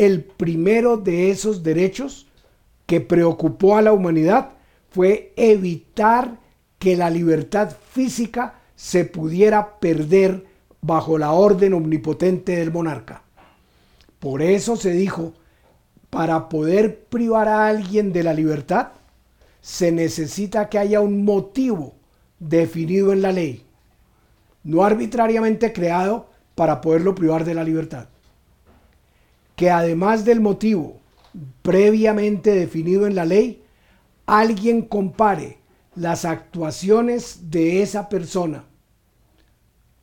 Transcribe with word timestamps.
el 0.00 0.24
primero 0.24 0.96
de 0.96 1.30
esos 1.30 1.62
derechos 1.62 2.26
que 2.86 3.02
preocupó 3.02 3.76
a 3.76 3.82
la 3.82 3.92
humanidad 3.92 4.52
fue 4.88 5.34
evitar 5.36 6.38
que 6.78 6.96
la 6.96 7.10
libertad 7.10 7.76
física 7.90 8.54
se 8.74 9.04
pudiera 9.04 9.78
perder 9.78 10.46
bajo 10.80 11.18
la 11.18 11.32
orden 11.32 11.74
omnipotente 11.74 12.56
del 12.56 12.72
monarca. 12.72 13.24
Por 14.20 14.40
eso 14.40 14.74
se 14.76 14.92
dijo, 14.92 15.34
para 16.08 16.48
poder 16.48 17.04
privar 17.04 17.48
a 17.48 17.66
alguien 17.66 18.14
de 18.14 18.22
la 18.22 18.32
libertad, 18.32 18.92
se 19.60 19.92
necesita 19.92 20.70
que 20.70 20.78
haya 20.78 21.02
un 21.02 21.26
motivo 21.26 21.92
definido 22.38 23.12
en 23.12 23.20
la 23.20 23.32
ley, 23.32 23.66
no 24.64 24.82
arbitrariamente 24.82 25.74
creado 25.74 26.30
para 26.54 26.80
poderlo 26.80 27.14
privar 27.14 27.44
de 27.44 27.52
la 27.52 27.64
libertad. 27.64 28.08
Que 29.60 29.70
además 29.70 30.24
del 30.24 30.40
motivo 30.40 31.00
previamente 31.60 32.54
definido 32.54 33.06
en 33.06 33.14
la 33.14 33.26
ley, 33.26 33.62
alguien 34.24 34.80
compare 34.80 35.58
las 35.94 36.24
actuaciones 36.24 37.50
de 37.50 37.82
esa 37.82 38.08
persona 38.08 38.64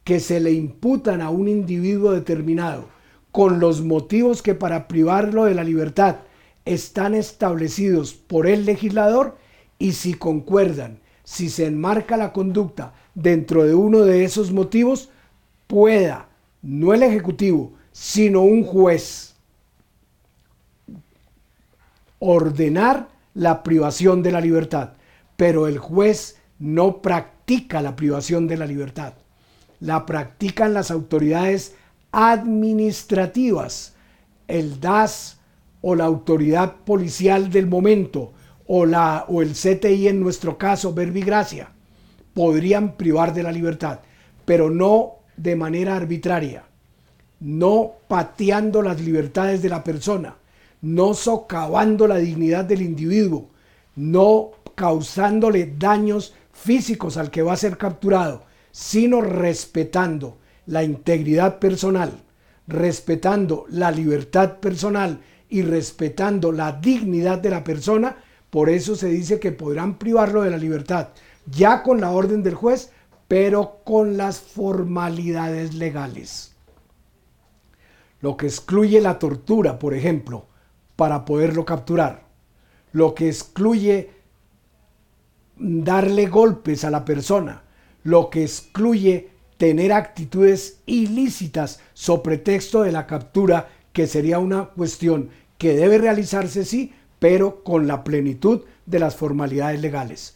que 0.03 0.19
se 0.19 0.39
le 0.41 0.51
imputan 0.51 1.21
a 1.21 1.31
un 1.31 1.47
individuo 1.47 2.11
determinado 2.11 2.87
con 3.31 3.59
los 3.59 3.81
motivos 3.81 4.43
que 4.43 4.53
para 4.53 4.87
privarlo 4.87 5.45
de 5.45 5.55
la 5.55 5.63
libertad 5.63 6.17
están 6.63 7.15
establecidos 7.15 8.13
por 8.13 8.45
el 8.45 8.63
legislador 8.63 9.39
y 9.79 9.93
si 9.93 10.13
concuerdan, 10.13 10.99
si 11.23 11.49
se 11.49 11.65
enmarca 11.65 12.15
la 12.15 12.31
conducta 12.31 12.93
dentro 13.15 13.63
de 13.63 13.73
uno 13.73 14.01
de 14.01 14.23
esos 14.23 14.51
motivos, 14.51 15.09
pueda, 15.65 16.29
no 16.61 16.93
el 16.93 17.01
Ejecutivo, 17.01 17.73
sino 17.91 18.43
un 18.43 18.63
juez, 18.63 19.33
ordenar 22.19 23.09
la 23.33 23.63
privación 23.63 24.23
de 24.23 24.31
la 24.31 24.41
libertad. 24.41 24.93
Pero 25.35 25.67
el 25.67 25.77
juez 25.77 26.37
no 26.59 27.01
practica 27.01 27.81
la 27.81 27.95
privación 27.95 28.47
de 28.47 28.57
la 28.57 28.65
libertad. 28.65 29.13
La 29.79 30.05
practican 30.05 30.73
las 30.73 30.89
autoridades 30.89 31.75
administrativas, 32.11 33.93
el 34.47 34.79
DAS 34.79 35.39
o 35.81 35.95
la 35.95 36.05
autoridad 36.05 36.77
policial 36.77 37.51
del 37.51 37.67
momento, 37.67 38.33
o, 38.65 38.85
la, 38.85 39.25
o 39.27 39.41
el 39.41 39.51
CTI 39.51 40.07
en 40.07 40.19
nuestro 40.19 40.57
caso, 40.57 40.93
Verbigracia, 40.93 41.69
podrían 42.33 42.97
privar 42.97 43.33
de 43.33 43.43
la 43.43 43.51
libertad, 43.51 43.99
pero 44.45 44.69
no 44.69 45.17
de 45.37 45.55
manera 45.55 45.95
arbitraria, 45.95 46.63
no 47.39 47.93
pateando 48.07 48.81
las 48.81 48.99
libertades 48.99 49.61
de 49.61 49.69
la 49.69 49.83
persona, 49.83 50.35
no 50.81 51.13
socavando 51.13 52.07
la 52.07 52.17
dignidad 52.17 52.65
del 52.65 52.81
individuo, 52.81 53.49
no 53.95 54.51
causándole 54.75 55.73
daños 55.77 56.35
físicos 56.51 57.17
al 57.17 57.31
que 57.31 57.41
va 57.41 57.53
a 57.53 57.57
ser 57.57 57.77
capturado, 57.77 58.43
sino 58.71 59.21
respetando 59.21 60.37
la 60.65 60.83
integridad 60.83 61.59
personal, 61.59 62.11
respetando 62.67 63.65
la 63.69 63.91
libertad 63.91 64.59
personal 64.59 65.21
y 65.49 65.61
respetando 65.61 66.51
la 66.51 66.73
dignidad 66.73 67.39
de 67.39 67.49
la 67.49 67.63
persona, 67.63 68.17
por 68.49 68.69
eso 68.69 68.95
se 68.95 69.07
dice 69.07 69.39
que 69.39 69.51
podrán 69.51 69.97
privarlo 69.97 70.43
de 70.43 70.51
la 70.51 70.57
libertad, 70.57 71.09
ya 71.45 71.83
con 71.83 72.01
la 72.01 72.11
orden 72.11 72.43
del 72.43 72.55
juez, 72.55 72.91
pero 73.27 73.79
con 73.83 74.17
las 74.17 74.39
formalidades 74.39 75.73
legales. 75.73 76.55
Lo 78.21 78.35
que 78.37 78.47
excluye 78.47 79.01
la 79.01 79.19
tortura, 79.19 79.79
por 79.79 79.93
ejemplo, 79.93 80.47
para 80.97 81.23
poderlo 81.23 81.63
capturar. 81.63 82.23
Lo 82.91 83.15
que 83.15 83.29
excluye 83.29 84.09
darle 85.55 86.27
golpes 86.27 86.83
a 86.83 86.91
la 86.91 87.05
persona. 87.05 87.63
Lo 88.03 88.29
que 88.29 88.43
excluye 88.43 89.29
tener 89.57 89.93
actitudes 89.93 90.79
ilícitas 90.85 91.79
sobre 91.93 92.37
pretexto 92.37 92.81
de 92.81 92.91
la 92.91 93.07
captura, 93.07 93.69
que 93.93 94.07
sería 94.07 94.39
una 94.39 94.65
cuestión 94.65 95.29
que 95.57 95.75
debe 95.75 95.97
realizarse 95.97 96.65
sí, 96.65 96.93
pero 97.19 97.63
con 97.63 97.87
la 97.87 98.03
plenitud 98.03 98.61
de 98.85 98.99
las 98.99 99.15
formalidades 99.15 99.81
legales. 99.81 100.35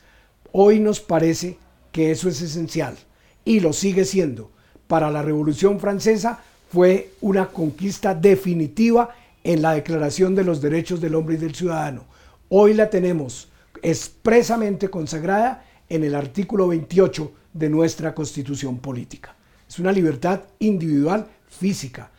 Hoy 0.51 0.79
nos 0.79 0.99
parece 0.99 1.57
que 1.91 2.11
eso 2.11 2.29
es 2.29 2.41
esencial 2.41 2.97
y 3.45 3.59
lo 3.59 3.73
sigue 3.73 4.05
siendo. 4.05 4.51
Para 4.87 5.11
la 5.11 5.21
Revolución 5.21 5.79
Francesa 5.79 6.39
fue 6.69 7.13
una 7.21 7.47
conquista 7.47 8.15
definitiva 8.15 9.15
en 9.43 9.61
la 9.61 9.73
Declaración 9.73 10.35
de 10.35 10.43
los 10.43 10.61
Derechos 10.61 11.01
del 11.01 11.15
Hombre 11.15 11.35
y 11.35 11.37
del 11.37 11.55
Ciudadano. 11.55 12.05
Hoy 12.49 12.73
la 12.73 12.89
tenemos 12.89 13.49
expresamente 13.81 14.89
consagrada 14.89 15.65
en 15.89 16.03
el 16.03 16.15
artículo 16.15 16.67
28 16.67 17.31
de 17.53 17.69
nuestra 17.69 18.13
constitución 18.13 18.79
política. 18.79 19.35
Es 19.67 19.79
una 19.79 19.91
libertad 19.91 20.41
individual 20.59 21.27
física. 21.47 22.11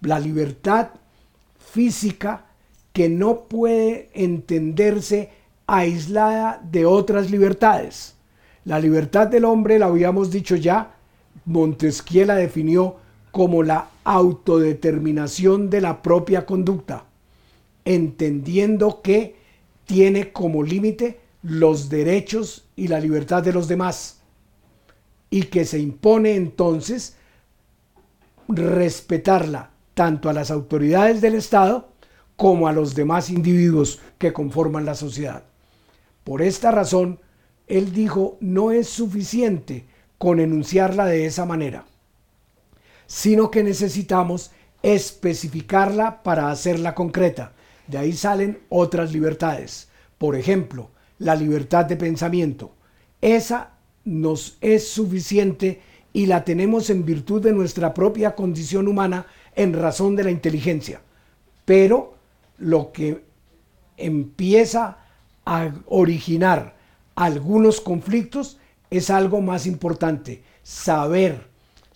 La 0.00 0.18
libertad 0.18 0.88
física 1.58 2.46
que 2.92 3.08
no 3.08 3.44
puede 3.44 4.10
entenderse 4.14 5.30
aislada 5.66 6.60
de 6.62 6.86
otras 6.86 7.30
libertades. 7.30 8.14
La 8.64 8.78
libertad 8.78 9.28
del 9.28 9.44
hombre, 9.44 9.78
la 9.78 9.86
habíamos 9.86 10.30
dicho 10.30 10.56
ya, 10.56 10.94
Montesquieu 11.44 12.26
la 12.26 12.34
definió 12.34 12.96
como 13.30 13.62
la 13.62 13.90
autodeterminación 14.04 15.70
de 15.70 15.80
la 15.80 16.02
propia 16.02 16.46
conducta, 16.46 17.04
entendiendo 17.84 19.02
que 19.02 19.36
tiene 19.86 20.32
como 20.32 20.62
límite 20.62 21.20
los 21.42 21.88
derechos 21.88 22.66
y 22.76 22.88
la 22.88 23.00
libertad 23.00 23.42
de 23.42 23.52
los 23.52 23.68
demás 23.68 24.20
y 25.30 25.44
que 25.44 25.64
se 25.64 25.78
impone 25.78 26.34
entonces 26.34 27.16
respetarla 28.48 29.70
tanto 29.94 30.28
a 30.28 30.32
las 30.32 30.50
autoridades 30.50 31.20
del 31.20 31.34
Estado 31.34 31.88
como 32.36 32.68
a 32.68 32.72
los 32.72 32.94
demás 32.94 33.30
individuos 33.30 34.00
que 34.18 34.32
conforman 34.32 34.84
la 34.84 34.94
sociedad. 34.94 35.44
Por 36.24 36.42
esta 36.42 36.70
razón, 36.70 37.20
él 37.66 37.92
dijo, 37.92 38.36
no 38.40 38.72
es 38.72 38.88
suficiente 38.88 39.84
con 40.18 40.40
enunciarla 40.40 41.06
de 41.06 41.26
esa 41.26 41.44
manera, 41.44 41.84
sino 43.10 43.50
que 43.50 43.64
necesitamos 43.64 44.52
especificarla 44.84 46.22
para 46.22 46.48
hacerla 46.48 46.94
concreta. 46.94 47.52
De 47.88 47.98
ahí 47.98 48.12
salen 48.12 48.60
otras 48.68 49.12
libertades. 49.12 49.88
Por 50.16 50.36
ejemplo, 50.36 50.90
la 51.18 51.34
libertad 51.34 51.86
de 51.86 51.96
pensamiento. 51.96 52.72
Esa 53.20 53.72
nos 54.04 54.58
es 54.60 54.88
suficiente 54.90 55.80
y 56.12 56.26
la 56.26 56.44
tenemos 56.44 56.88
en 56.88 57.04
virtud 57.04 57.42
de 57.42 57.52
nuestra 57.52 57.92
propia 57.94 58.36
condición 58.36 58.86
humana 58.86 59.26
en 59.56 59.72
razón 59.72 60.14
de 60.14 60.22
la 60.22 60.30
inteligencia. 60.30 61.00
Pero 61.64 62.14
lo 62.58 62.92
que 62.92 63.24
empieza 63.96 64.98
a 65.44 65.72
originar 65.86 66.76
algunos 67.16 67.80
conflictos 67.80 68.60
es 68.88 69.10
algo 69.10 69.40
más 69.40 69.66
importante, 69.66 70.44
saber 70.62 71.49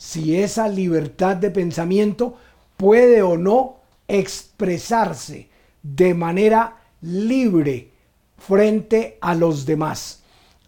si 0.04 0.36
esa 0.36 0.68
libertad 0.68 1.34
de 1.36 1.50
pensamiento 1.50 2.36
puede 2.76 3.22
o 3.22 3.38
no 3.38 3.78
expresarse 4.06 5.48
de 5.82 6.12
manera 6.12 6.76
libre 7.00 7.88
frente 8.36 9.16
a 9.22 9.34
los 9.34 9.64
demás, 9.64 10.22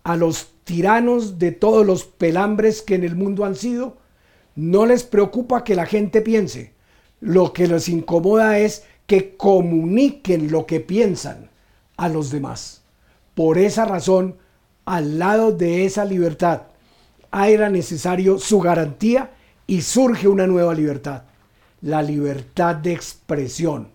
a 0.05 0.17
los 0.17 0.49
tiranos 0.65 1.38
de 1.38 1.53
todos 1.53 1.85
los 1.85 2.05
pelambres 2.05 2.81
que 2.81 2.94
en 2.94 3.05
el 3.05 3.15
mundo 3.15 3.44
han 3.44 3.56
sido, 3.56 3.99
no 4.55 4.87
les 4.87 5.05
preocupa 5.05 5.65
que 5.65 5.75
la 5.75 5.85
gente 5.85 6.23
piense. 6.23 6.73
Lo 7.21 7.53
que 7.53 7.67
les 7.67 7.91
incomoda 7.91 8.59
es 8.59 8.85
que 9.06 9.37
comuniquen 9.37 10.50
lo 10.50 10.65
que 10.65 10.81
piensan 10.81 11.50
a 11.99 12.09
los 12.09 12.31
demás. 12.31 12.85
Por 13.35 13.59
esa 13.59 13.85
razón, 13.85 14.39
al 14.87 15.19
lado 15.19 15.53
de 15.53 15.85
esa 15.85 16.06
libertad, 16.06 16.62
era 17.44 17.69
necesario 17.69 18.38
su 18.38 18.61
garantía 18.61 19.33
y 19.67 19.83
surge 19.83 20.29
una 20.29 20.47
nueva 20.47 20.75
libertad, 20.75 21.25
la 21.83 22.03
libertad 22.03 22.77
de 22.77 22.93
expresión. 22.93 23.88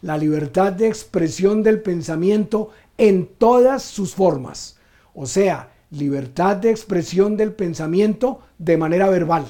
La 0.00 0.16
libertad 0.16 0.72
de 0.72 0.88
expresión 0.88 1.62
del 1.62 1.80
pensamiento 1.80 2.70
en 2.96 3.26
todas 3.26 3.82
sus 3.82 4.14
formas. 4.14 4.78
O 5.14 5.26
sea, 5.26 5.72
libertad 5.90 6.56
de 6.56 6.70
expresión 6.70 7.36
del 7.36 7.52
pensamiento 7.52 8.40
de 8.58 8.76
manera 8.76 9.08
verbal, 9.08 9.46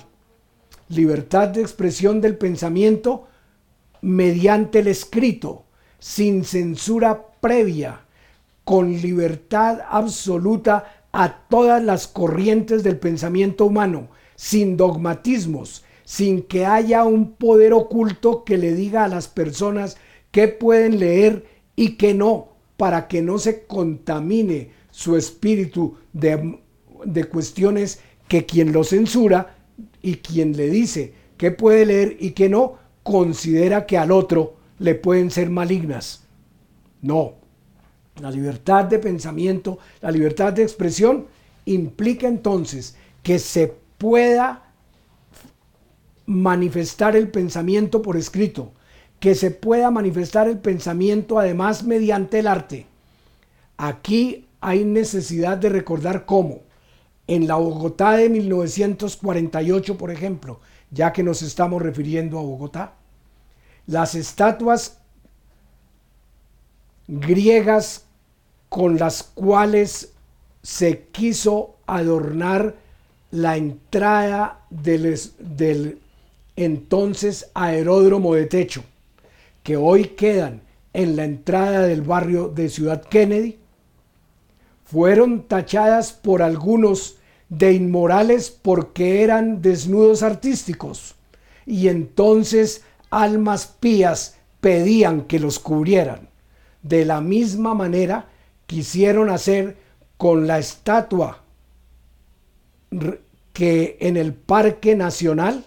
libertad 0.88 1.49
de 1.49 1.62
expresión 1.62 2.20
del 2.20 2.37
pensamiento 2.37 3.28
mediante 4.02 4.81
el 4.81 4.88
escrito, 4.88 5.64
sin 5.99 6.44
censura 6.44 7.26
previa, 7.40 8.00
con 8.64 8.93
libertad 8.93 9.81
absoluta 9.88 11.03
a 11.14 11.46
todas 11.49 11.81
las 11.81 12.08
corrientes 12.08 12.82
del 12.82 12.99
pensamiento 12.99 13.66
humano, 13.66 14.08
sin 14.34 14.76
dogmatismos, 14.76 15.84
sin 16.05 16.43
que 16.43 16.66
haya 16.66 17.05
un 17.05 17.34
poder 17.34 17.72
oculto 17.72 18.43
que 18.43 18.58
le 18.58 18.75
diga 18.75 19.05
a 19.05 19.08
las 19.08 19.28
personas 19.28 19.96
qué 20.32 20.49
pueden 20.49 20.99
leer 20.99 21.46
y 21.76 21.90
qué 21.90 22.14
no, 22.14 22.49
para 22.76 23.06
que 23.06 23.22
no 23.22 23.38
se 23.38 23.64
contamine 23.64 24.70
su 24.90 25.16
espíritu 25.16 25.94
de, 26.12 26.58
de 27.05 27.25
cuestiones 27.25 28.00
que 28.26 28.44
quien 28.44 28.72
lo 28.72 28.82
censura 28.82 29.56
y 30.02 30.17
quien 30.17 30.56
le 30.56 30.69
dice 30.69 31.14
qué 31.37 31.52
puede 31.52 31.87
leer 31.87 32.17
y 32.19 32.32
qué 32.32 32.49
no, 32.49 32.75
considera 33.05 33.87
que 33.87 33.99
al 33.99 34.10
otro 34.10 34.56
le 34.81 34.96
pueden 34.96 35.31
ser 35.31 35.49
malignas. 35.49 36.25
No, 37.02 37.34
la 38.20 38.31
libertad 38.31 38.84
de 38.84 38.99
pensamiento, 38.99 39.78
la 40.00 40.11
libertad 40.11 40.52
de 40.52 40.62
expresión 40.62 41.26
implica 41.64 42.28
entonces 42.28 42.96
que 43.22 43.38
se 43.38 43.75
pueda 43.99 44.62
manifestar 46.26 47.16
el 47.16 47.28
pensamiento 47.28 48.02
por 48.02 48.16
escrito, 48.16 48.72
que 49.20 49.34
se 49.34 49.50
pueda 49.50 49.90
manifestar 49.90 50.49
el 50.49 50.58
pensamiento 50.58 51.38
además 51.38 51.84
mediante 51.84 52.38
el 52.38 52.46
arte. 52.46 52.87
Aquí 53.76 54.46
hay 54.60 54.84
necesidad 54.84 55.58
de 55.58 55.69
recordar 55.69 56.25
cómo 56.25 56.60
en 57.26 57.46
la 57.46 57.56
Bogotá 57.56 58.12
de 58.12 58.28
1948, 58.28 59.99
por 59.99 60.10
ejemplo, 60.10 60.60
ya 60.90 61.12
que 61.12 61.22
nos 61.22 61.43
estamos 61.43 61.82
refiriendo 61.82 62.38
a 62.38 62.43
Bogotá, 62.43 62.94
las 63.87 64.14
estatuas 64.14 64.99
griegas 67.06 68.04
con 68.68 68.98
las 68.98 69.22
cuales 69.22 70.12
se 70.62 71.06
quiso 71.12 71.76
adornar 71.86 72.74
la 73.30 73.56
entrada 73.56 74.60
del, 74.70 75.98
entonces 76.56 77.50
aeródromo 77.54 78.34
de 78.34 78.46
techo, 78.46 78.84
que 79.62 79.76
hoy 79.76 80.04
quedan 80.04 80.62
en 80.92 81.16
la 81.16 81.24
entrada 81.24 81.82
del 81.82 82.02
barrio 82.02 82.48
de 82.48 82.68
Ciudad 82.68 83.02
Kennedy, 83.02 83.58
fueron 84.84 85.42
tachadas 85.48 86.12
por 86.12 86.42
algunos 86.42 87.16
de 87.48 87.72
inmorales 87.72 88.50
porque 88.50 89.22
eran 89.22 89.60
desnudos 89.60 90.22
artísticos 90.22 91.14
y 91.66 91.88
entonces 91.88 92.82
almas 93.10 93.66
pías 93.66 94.36
pedían 94.60 95.22
que 95.22 95.40
los 95.40 95.58
cubrieran. 95.58 96.28
De 96.84 97.06
la 97.06 97.22
misma 97.22 97.75
manera 97.75 98.28
quisieron 98.66 99.31
hacer 99.31 99.76
con 100.19 100.46
la 100.46 100.58
estatua 100.58 101.42
que 103.54 103.96
en 104.00 104.16
el 104.19 104.34
Parque 104.34 104.94
Nacional 104.94 105.64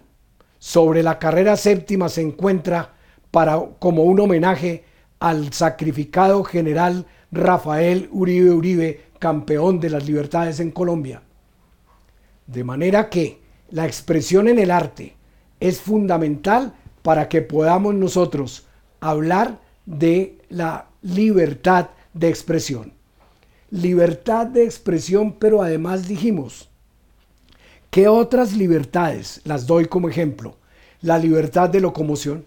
sobre 0.59 1.01
la 1.01 1.17
carrera 1.17 1.57
séptima 1.57 2.07
se 2.07 2.21
encuentra 2.21 2.93
para, 3.31 3.59
como 3.79 4.03
un 4.03 4.19
homenaje 4.19 4.83
al 5.19 5.51
sacrificado 5.53 6.43
general 6.43 7.07
Rafael 7.31 8.09
Uribe 8.11 8.51
Uribe, 8.51 9.01
campeón 9.17 9.79
de 9.79 9.89
las 9.89 10.05
libertades 10.05 10.59
en 10.59 10.69
Colombia. 10.69 11.23
De 12.45 12.63
manera 12.63 13.09
que 13.09 13.41
la 13.71 13.87
expresión 13.87 14.47
en 14.47 14.59
el 14.59 14.69
arte 14.69 15.15
es 15.59 15.81
fundamental 15.81 16.75
para 17.01 17.27
que 17.27 17.41
podamos 17.41 17.95
nosotros 17.95 18.67
hablar 18.99 19.59
de 19.85 20.37
la 20.49 20.86
libertad 21.01 21.89
de 22.13 22.29
expresión. 22.29 22.93
Libertad 23.69 24.47
de 24.47 24.63
expresión, 24.63 25.33
pero 25.33 25.61
además 25.61 26.07
dijimos, 26.07 26.69
¿qué 27.89 28.07
otras 28.07 28.53
libertades? 28.53 29.41
Las 29.43 29.67
doy 29.67 29.85
como 29.85 30.09
ejemplo. 30.09 30.57
La 31.01 31.19
libertad 31.19 31.69
de 31.69 31.81
locomoción, 31.81 32.45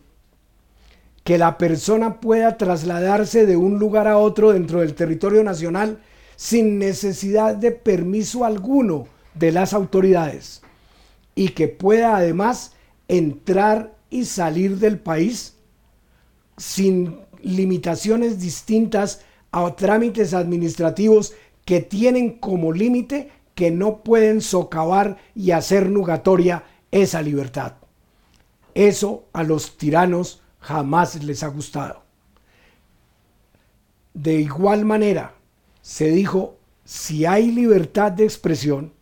que 1.25 1.39
la 1.39 1.59
persona 1.59 2.21
pueda 2.21 2.57
trasladarse 2.57 3.47
de 3.47 3.57
un 3.57 3.79
lugar 3.79 4.09
a 4.09 4.19
otro 4.19 4.53
dentro 4.53 4.81
del 4.81 4.95
territorio 4.95 5.45
nacional 5.45 6.01
sin 6.37 6.79
necesidad 6.79 7.55
de 7.55 7.71
permiso 7.71 8.45
alguno 8.45 9.07
de 9.35 9.53
las 9.53 9.75
autoridades 9.75 10.63
y 11.35 11.51
que 11.51 11.69
pueda 11.69 12.17
además 12.17 12.73
entrar 13.09 13.95
y 14.09 14.25
salir 14.25 14.79
del 14.79 14.99
país 14.99 15.55
sin 16.57 17.21
limitaciones 17.43 18.41
distintas 18.41 19.23
a 19.53 19.75
trámites 19.77 20.35
administrativos 20.35 21.35
que 21.65 21.81
tienen 21.81 22.39
como 22.39 22.73
límite 22.73 23.31
que 23.55 23.71
no 23.71 24.03
pueden 24.03 24.41
socavar 24.41 25.19
y 25.35 25.51
hacer 25.51 25.91
nugatoria 25.91 26.65
esa 26.91 27.23
libertad. 27.23 27.75
Eso 28.75 29.25
a 29.33 29.43
los 29.43 29.77
tiranos 29.77 30.43
jamás 30.61 31.23
les 31.23 31.43
ha 31.43 31.49
gustado. 31.49 32.03
De 34.15 34.35
igual 34.35 34.85
manera, 34.85 35.35
se 35.83 36.11
dijo, 36.11 36.57
si 36.85 37.27
hay 37.27 37.51
libertad 37.51 38.13
de 38.13 38.25
expresión, 38.25 38.93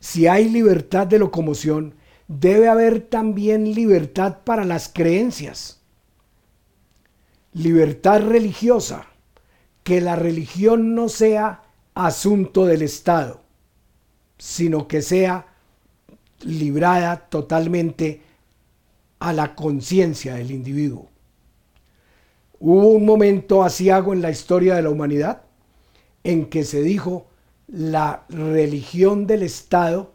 si 0.00 0.26
hay 0.26 0.48
libertad 0.48 1.06
de 1.06 1.18
locomoción, 1.18 1.94
debe 2.28 2.68
haber 2.68 3.00
también 3.00 3.74
libertad 3.74 4.38
para 4.44 4.64
las 4.64 4.88
creencias. 4.88 5.77
Libertad 7.52 8.22
religiosa, 8.22 9.06
que 9.82 10.00
la 10.00 10.16
religión 10.16 10.94
no 10.94 11.08
sea 11.08 11.62
asunto 11.94 12.66
del 12.66 12.82
Estado, 12.82 13.40
sino 14.38 14.86
que 14.86 15.02
sea 15.02 15.46
librada 16.42 17.28
totalmente 17.28 18.22
a 19.18 19.32
la 19.32 19.54
conciencia 19.54 20.34
del 20.34 20.50
individuo. 20.50 21.08
Hubo 22.60 22.88
un 22.88 23.04
momento 23.04 23.62
asiago 23.62 24.12
en 24.12 24.22
la 24.22 24.30
historia 24.30 24.74
de 24.74 24.82
la 24.82 24.90
humanidad 24.90 25.42
en 26.24 26.46
que 26.46 26.64
se 26.64 26.82
dijo 26.82 27.26
la 27.66 28.24
religión 28.28 29.26
del 29.26 29.42
Estado, 29.42 30.12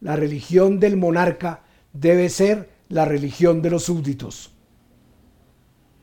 la 0.00 0.16
religión 0.16 0.80
del 0.80 0.96
monarca 0.96 1.62
debe 1.92 2.28
ser 2.28 2.70
la 2.88 3.04
religión 3.04 3.62
de 3.62 3.70
los 3.70 3.84
súbditos. 3.84 4.52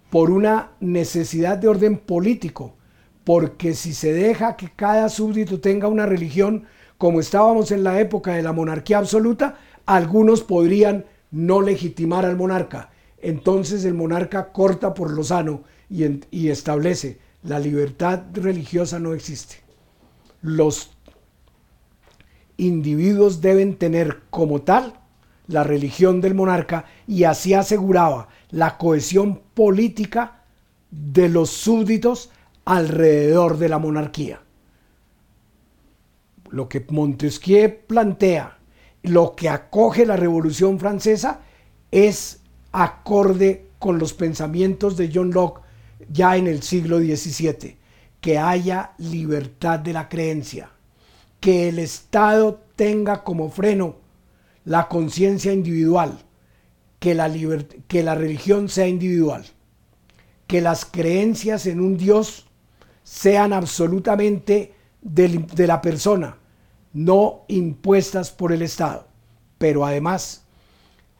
Por 0.10 0.32
una 0.32 0.72
necesidad 0.80 1.58
de 1.58 1.68
orden 1.68 1.98
político, 1.98 2.76
porque 3.24 3.74
si 3.74 3.94
se 3.94 4.14
deja 4.14 4.56
que 4.56 4.70
cada 4.76 5.10
súbdito 5.10 5.60
tenga 5.60 5.88
una 5.88 6.06
religión, 6.06 6.66
como 6.98 7.20
estábamos 7.20 7.72
en 7.72 7.84
la 7.84 8.00
época 8.00 8.34
de 8.34 8.44
la 8.44 8.54
monarquía 8.54 9.00
absoluta, 9.00 9.58
algunos 9.86 10.42
podrían 10.42 11.06
no 11.32 11.62
legitimar 11.62 12.26
al 12.26 12.38
monarca. 12.38 12.92
Entonces 13.22 13.84
el 13.86 13.94
monarca 13.96 14.52
corta 14.52 14.94
por 14.94 15.12
lo 15.12 15.24
sano 15.24 15.64
y, 15.90 16.06
y 16.32 16.50
establece 16.50 17.20
la 17.44 17.60
libertad 17.60 18.24
religiosa 18.34 19.00
no 19.00 19.14
existe. 19.14 19.58
Los 20.42 20.92
individuos 22.58 23.42
deben 23.42 23.78
tener 23.78 24.22
como 24.30 24.62
tal 24.62 24.94
la 25.48 25.64
religión 25.64 26.22
del 26.22 26.34
monarca 26.34 26.86
y 27.08 27.24
así 27.26 27.54
aseguraba 27.54 28.30
la 28.56 28.78
cohesión 28.78 29.42
política 29.54 30.44
de 30.90 31.28
los 31.28 31.50
súbditos 31.50 32.30
alrededor 32.64 33.58
de 33.58 33.68
la 33.68 33.80
monarquía. 33.80 34.40
Lo 36.52 36.70
que 36.70 36.86
Montesquieu 36.90 37.80
plantea, 37.86 38.58
lo 39.04 39.36
que 39.36 39.50
acoge 39.50 40.06
la 40.06 40.16
Revolución 40.16 40.80
Francesa 40.80 41.42
es 41.92 42.40
acorde 42.72 43.66
con 43.78 44.00
los 44.00 44.14
pensamientos 44.14 44.96
de 44.96 45.12
John 45.14 45.32
Locke 45.32 45.62
ya 46.10 46.38
en 46.38 46.48
el 46.48 46.64
siglo 46.64 47.00
XVII, 47.00 47.76
que 48.22 48.38
haya 48.38 48.94
libertad 49.00 49.80
de 49.80 49.92
la 49.92 50.08
creencia, 50.08 50.70
que 51.42 51.68
el 51.68 51.80
Estado 51.80 52.62
tenga 52.78 53.22
como 53.22 53.50
freno 53.50 53.98
la 54.64 54.88
conciencia 54.88 55.52
individual, 55.52 56.25
que 57.00 57.14
la, 57.14 57.32
que 57.88 58.04
la 58.04 58.16
religión 58.16 58.70
sea 58.70 58.88
individual, 58.88 59.46
que 60.48 60.62
las 60.62 60.86
creencias 60.86 61.66
en 61.66 61.80
un 61.80 61.98
Dios 61.98 62.48
sean 63.04 63.54
absolutamente 63.54 64.74
de, 65.02 65.46
de 65.54 65.68
la 65.68 65.82
persona, 65.82 66.38
no 66.94 67.44
impuestas 67.48 68.32
por 68.32 68.52
el 68.52 68.62
Estado. 68.62 69.08
Pero 69.58 69.86
además, 69.86 70.46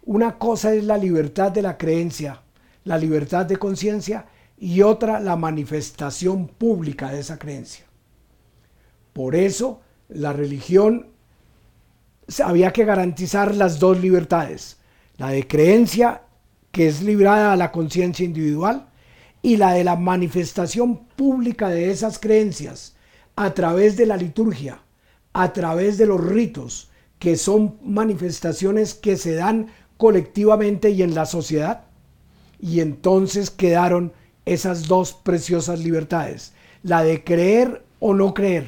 una 0.04 0.38
cosa 0.38 0.74
es 0.74 0.84
la 0.84 0.98
libertad 0.98 1.52
de 1.52 1.62
la 1.62 1.78
creencia, 1.78 2.42
la 2.84 2.98
libertad 2.98 3.46
de 3.46 3.58
conciencia, 3.58 4.26
y 4.58 4.82
otra 4.82 5.20
la 5.20 5.36
manifestación 5.36 6.48
pública 6.48 7.12
de 7.12 7.20
esa 7.20 7.38
creencia. 7.38 7.86
Por 9.14 9.36
eso 9.36 9.82
la 10.10 10.34
religión 10.34 11.08
había 12.44 12.72
que 12.72 12.86
garantizar 12.86 13.56
las 13.56 13.80
dos 13.80 14.00
libertades, 14.00 14.78
la 15.18 15.30
de 15.30 15.48
creencia, 15.48 16.24
que 16.72 16.88
es 16.88 17.02
librada 17.02 17.54
a 17.54 17.56
la 17.56 17.72
conciencia 17.72 18.26
individual, 18.26 18.88
y 19.42 19.58
la 19.58 19.74
de 19.74 19.84
la 19.84 19.96
manifestación 19.96 21.06
pública 21.16 21.70
de 21.70 21.92
esas 21.92 22.18
creencias 22.20 22.96
a 23.36 23.54
través 23.54 23.96
de 23.96 24.06
la 24.06 24.18
liturgia, 24.18 24.80
a 25.34 25.54
través 25.54 25.98
de 25.98 26.08
los 26.08 26.24
ritos, 26.24 26.90
que 27.20 27.38
son 27.38 27.78
manifestaciones 27.84 28.94
que 28.94 29.18
se 29.18 29.36
dan 29.36 29.68
colectivamente 29.98 30.90
y 30.90 31.04
en 31.04 31.14
la 31.14 31.26
sociedad. 31.26 31.86
Y 32.60 32.80
entonces 32.80 33.52
quedaron 33.52 34.14
esas 34.46 34.88
dos 34.88 35.14
preciosas 35.14 35.80
libertades, 35.80 36.54
la 36.84 37.04
de 37.04 37.24
creer 37.24 37.86
o 38.00 38.14
no 38.14 38.34
creer. 38.34 38.68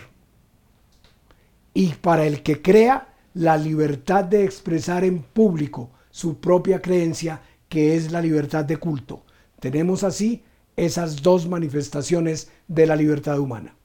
Y 1.73 1.93
para 1.95 2.25
el 2.25 2.43
que 2.43 2.61
crea, 2.61 3.13
la 3.33 3.57
libertad 3.57 4.23
de 4.23 4.43
expresar 4.43 5.03
en 5.03 5.21
público 5.21 5.91
su 6.09 6.39
propia 6.39 6.81
creencia, 6.81 7.41
que 7.69 7.95
es 7.95 8.11
la 8.11 8.21
libertad 8.21 8.65
de 8.65 8.77
culto. 8.77 9.23
Tenemos 9.59 10.03
así 10.03 10.43
esas 10.75 11.21
dos 11.21 11.47
manifestaciones 11.47 12.51
de 12.67 12.85
la 12.85 12.95
libertad 12.95 13.39
humana. 13.39 13.75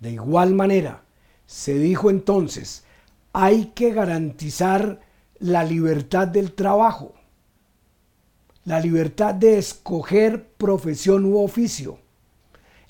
De 0.00 0.10
igual 0.10 0.54
manera, 0.54 1.02
se 1.46 1.74
dijo 1.74 2.10
entonces, 2.10 2.84
hay 3.32 3.66
que 3.74 3.92
garantizar 3.92 5.00
la 5.38 5.64
libertad 5.64 6.28
del 6.28 6.52
trabajo, 6.52 7.14
la 8.64 8.80
libertad 8.80 9.34
de 9.34 9.58
escoger 9.58 10.48
profesión 10.58 11.24
u 11.24 11.38
oficio, 11.38 11.98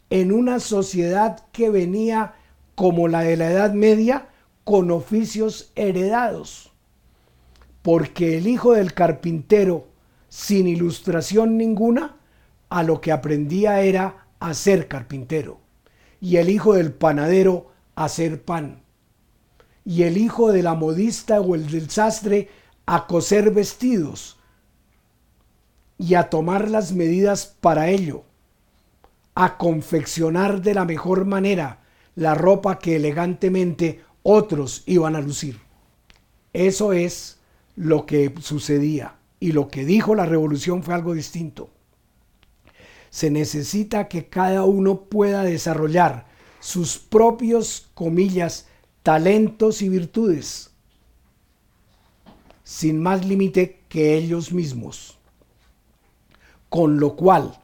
en 0.09 0.33
una 0.33 0.59
sociedad 0.61 1.45
que 1.53 1.71
venía 1.71 2.35
como 2.75 3.09
la 3.09 3.21
de 3.21 3.37
la 3.37 3.51
Edad 3.51 3.73
Media 3.73 4.29
con 4.65 4.91
oficios 4.91 5.73
heredados, 5.75 6.70
porque 7.83 8.39
el 8.39 8.47
hijo 8.47 8.73
del 8.75 8.95
carpintero, 8.95 9.89
sin 10.29 10.67
ilustración 10.69 11.57
ninguna, 11.57 12.17
a 12.69 12.83
lo 12.83 13.01
que 13.01 13.13
aprendía 13.13 13.81
era 13.81 14.27
a 14.39 14.55
ser 14.55 14.89
carpintero 14.89 15.61
y 16.21 16.37
el 16.37 16.51
hijo 16.51 16.75
del 16.75 16.93
panadero 16.93 17.71
a 17.95 18.05
hacer 18.05 18.45
pan, 18.45 18.83
y 19.85 20.03
el 20.03 20.19
hijo 20.19 20.53
de 20.53 20.63
la 20.63 20.75
modista 20.75 21.41
o 21.41 21.55
el 21.55 21.71
del 21.71 21.91
sastre 21.91 22.51
a 22.87 23.07
coser 23.07 23.51
vestidos 23.51 24.39
y 25.99 26.15
a 26.15 26.29
tomar 26.29 26.71
las 26.71 26.93
medidas 26.93 27.57
para 27.61 27.89
ello, 27.89 28.25
a 29.35 29.57
confeccionar 29.57 30.61
de 30.61 30.75
la 30.75 30.85
mejor 30.85 31.25
manera 31.25 31.81
la 32.15 32.35
ropa 32.35 32.79
que 32.79 32.97
elegantemente 32.97 34.03
otros 34.23 34.83
iban 34.87 35.17
a 35.17 35.21
lucir. 35.21 35.59
Eso 36.53 36.93
es 36.93 37.40
lo 37.77 38.07
que 38.07 38.35
sucedía 38.41 39.17
y 39.39 39.53
lo 39.53 39.69
que 39.69 39.85
dijo 39.85 40.15
la 40.15 40.27
revolución 40.27 40.83
fue 40.83 40.95
algo 40.95 41.15
distinto 41.15 41.71
se 43.11 43.31
necesita 43.31 44.09
que 44.09 44.29
cada 44.29 44.65
uno 44.65 45.03
pueda 45.03 45.43
desarrollar 45.43 46.27
sus 46.61 46.99
propios, 46.99 47.91
comillas, 47.95 48.69
talentos 49.03 49.83
y 49.83 49.89
virtudes, 49.89 50.71
sin 52.63 53.03
más 53.03 53.25
límite 53.25 53.83
que 53.89 54.15
ellos 54.15 54.53
mismos. 54.53 55.19
Con 56.69 57.01
lo 57.01 57.17
cual, 57.17 57.59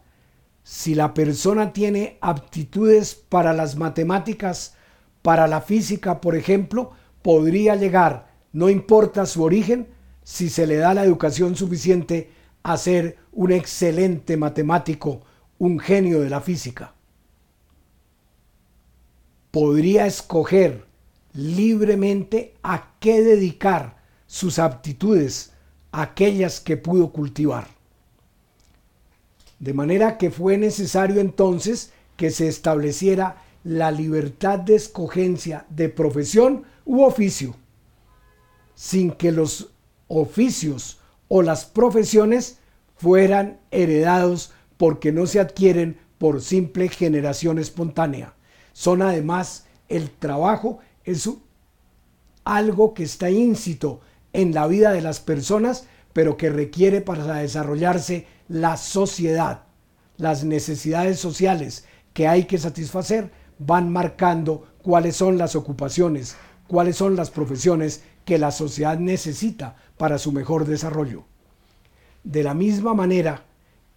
si 0.64 0.96
la 0.96 1.14
persona 1.14 1.72
tiene 1.72 2.18
aptitudes 2.20 3.14
para 3.14 3.52
las 3.52 3.76
matemáticas, 3.76 4.74
para 5.22 5.46
la 5.46 5.60
física, 5.60 6.20
por 6.20 6.34
ejemplo, 6.34 6.90
podría 7.22 7.76
llegar, 7.76 8.32
no 8.52 8.68
importa 8.68 9.26
su 9.26 9.44
origen, 9.44 9.86
si 10.26 10.50
se 10.50 10.66
le 10.66 10.74
da 10.74 10.92
la 10.92 11.04
educación 11.04 11.54
suficiente, 11.54 12.32
a 12.64 12.76
ser 12.76 13.16
un 13.30 13.52
excelente 13.52 14.36
matemático 14.36 15.22
un 15.56 15.78
genio 15.78 16.20
de 16.20 16.28
la 16.28 16.40
física. 16.40 16.94
Podría 19.52 20.04
escoger 20.04 20.84
libremente 21.32 22.54
a 22.64 22.94
qué 22.98 23.22
dedicar 23.22 24.02
sus 24.26 24.58
aptitudes, 24.58 25.52
aquellas 25.92 26.58
que 26.58 26.76
pudo 26.76 27.12
cultivar. 27.12 27.68
De 29.60 29.74
manera 29.74 30.18
que 30.18 30.32
fue 30.32 30.58
necesario 30.58 31.20
entonces 31.20 31.92
que 32.16 32.32
se 32.32 32.48
estableciera 32.48 33.44
la 33.62 33.92
libertad 33.92 34.58
de 34.58 34.74
escogencia 34.74 35.66
de 35.70 35.88
profesión 35.88 36.64
u 36.84 37.04
oficio, 37.04 37.54
sin 38.74 39.12
que 39.12 39.30
los 39.30 39.70
oficios 40.08 40.98
o 41.28 41.42
las 41.42 41.64
profesiones 41.64 42.58
fueran 42.96 43.58
heredados 43.70 44.52
porque 44.76 45.12
no 45.12 45.26
se 45.26 45.40
adquieren 45.40 45.98
por 46.18 46.40
simple 46.40 46.88
generación 46.88 47.58
espontánea. 47.58 48.34
Son 48.72 49.02
además 49.02 49.66
el 49.88 50.10
trabajo, 50.10 50.78
es 51.04 51.28
algo 52.44 52.94
que 52.94 53.04
está 53.04 53.30
íncito 53.30 54.00
en 54.32 54.54
la 54.54 54.66
vida 54.66 54.92
de 54.92 55.02
las 55.02 55.20
personas, 55.20 55.86
pero 56.12 56.36
que 56.36 56.50
requiere 56.50 57.00
para 57.00 57.36
desarrollarse 57.36 58.26
la 58.48 58.76
sociedad. 58.76 59.62
Las 60.16 60.44
necesidades 60.44 61.18
sociales 61.18 61.84
que 62.12 62.28
hay 62.28 62.44
que 62.44 62.58
satisfacer 62.58 63.30
van 63.58 63.90
marcando 63.90 64.66
cuáles 64.82 65.16
son 65.16 65.38
las 65.38 65.56
ocupaciones, 65.56 66.36
cuáles 66.68 66.96
son 66.96 67.16
las 67.16 67.30
profesiones 67.30 68.02
que 68.24 68.38
la 68.38 68.50
sociedad 68.50 68.98
necesita 68.98 69.76
para 69.96 70.18
su 70.18 70.32
mejor 70.32 70.66
desarrollo. 70.66 71.24
De 72.24 72.42
la 72.42 72.54
misma 72.54 72.92
manera, 72.92 73.44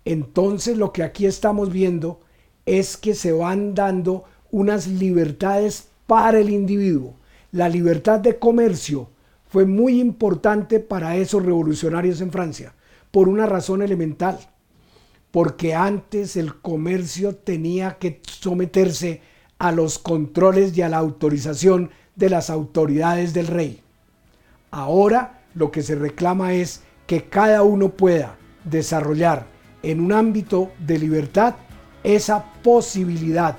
entonces 0.05 0.77
lo 0.77 0.93
que 0.93 1.03
aquí 1.03 1.25
estamos 1.25 1.71
viendo 1.71 2.21
es 2.65 2.95
que 2.97 3.15
se 3.15 3.31
van 3.31 3.73
dando 3.73 4.25
unas 4.51 4.87
libertades 4.87 5.89
para 6.05 6.39
el 6.39 6.49
individuo. 6.49 7.15
La 7.51 7.69
libertad 7.69 8.19
de 8.19 8.37
comercio 8.37 9.09
fue 9.47 9.65
muy 9.65 9.99
importante 9.99 10.79
para 10.79 11.15
esos 11.15 11.43
revolucionarios 11.43 12.21
en 12.21 12.31
Francia, 12.31 12.75
por 13.09 13.27
una 13.27 13.47
razón 13.47 13.81
elemental, 13.81 14.39
porque 15.31 15.73
antes 15.73 16.35
el 16.37 16.61
comercio 16.61 17.35
tenía 17.35 17.97
que 17.97 18.21
someterse 18.27 19.21
a 19.57 19.71
los 19.71 19.97
controles 19.97 20.77
y 20.77 20.83
a 20.83 20.89
la 20.89 20.97
autorización 20.97 21.89
de 22.19 22.29
las 22.29 22.49
autoridades 22.49 23.33
del 23.33 23.47
rey. 23.47 23.81
Ahora 24.71 25.41
lo 25.55 25.71
que 25.71 25.81
se 25.81 25.95
reclama 25.95 26.53
es 26.53 26.83
que 27.07 27.23
cada 27.23 27.63
uno 27.63 27.89
pueda 27.89 28.35
desarrollar 28.65 29.47
en 29.81 30.01
un 30.01 30.11
ámbito 30.11 30.71
de 30.85 30.99
libertad 30.99 31.55
esa 32.03 32.53
posibilidad 32.61 33.55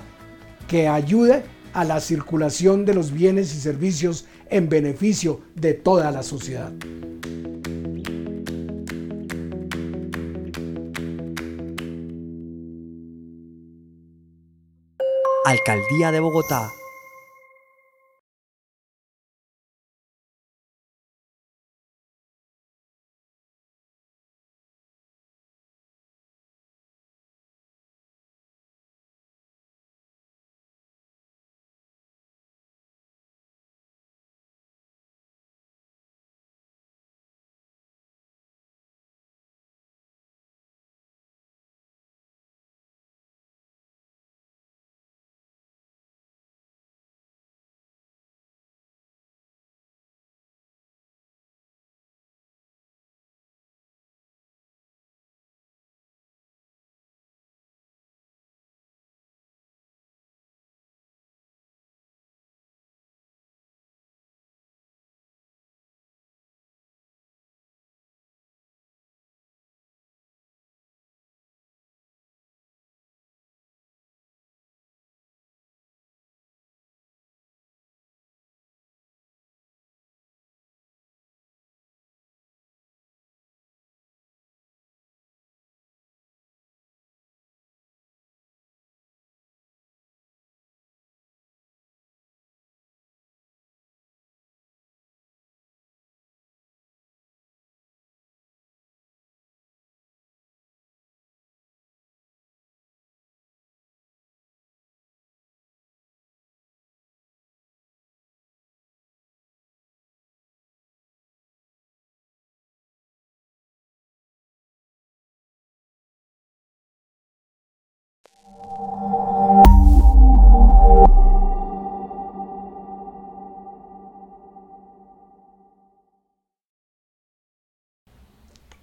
que 0.67 0.87
ayude 0.87 1.43
a 1.73 1.83
la 1.83 1.99
circulación 1.99 2.85
de 2.85 2.93
los 2.93 3.11
bienes 3.11 3.53
y 3.55 3.59
servicios 3.59 4.25
en 4.49 4.69
beneficio 4.69 5.41
de 5.55 5.73
toda 5.73 6.11
la 6.11 6.21
sociedad. 6.21 6.71
Alcaldía 15.45 16.11
de 16.11 16.19
Bogotá 16.19 16.71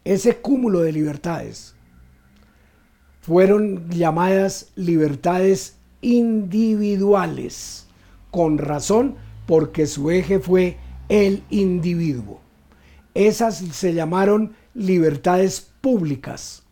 Ese 0.08 0.38
cúmulo 0.38 0.80
de 0.80 0.92
libertades 0.92 1.74
fueron 3.20 3.90
llamadas 3.90 4.72
libertades 4.74 5.76
individuales, 6.00 7.86
con 8.30 8.56
razón 8.56 9.16
porque 9.44 9.86
su 9.86 10.10
eje 10.10 10.38
fue 10.38 10.78
el 11.10 11.42
individuo. 11.50 12.40
Esas 13.12 13.58
se 13.58 13.92
llamaron 13.92 14.54
libertades 14.72 15.60
públicas. 15.82 16.62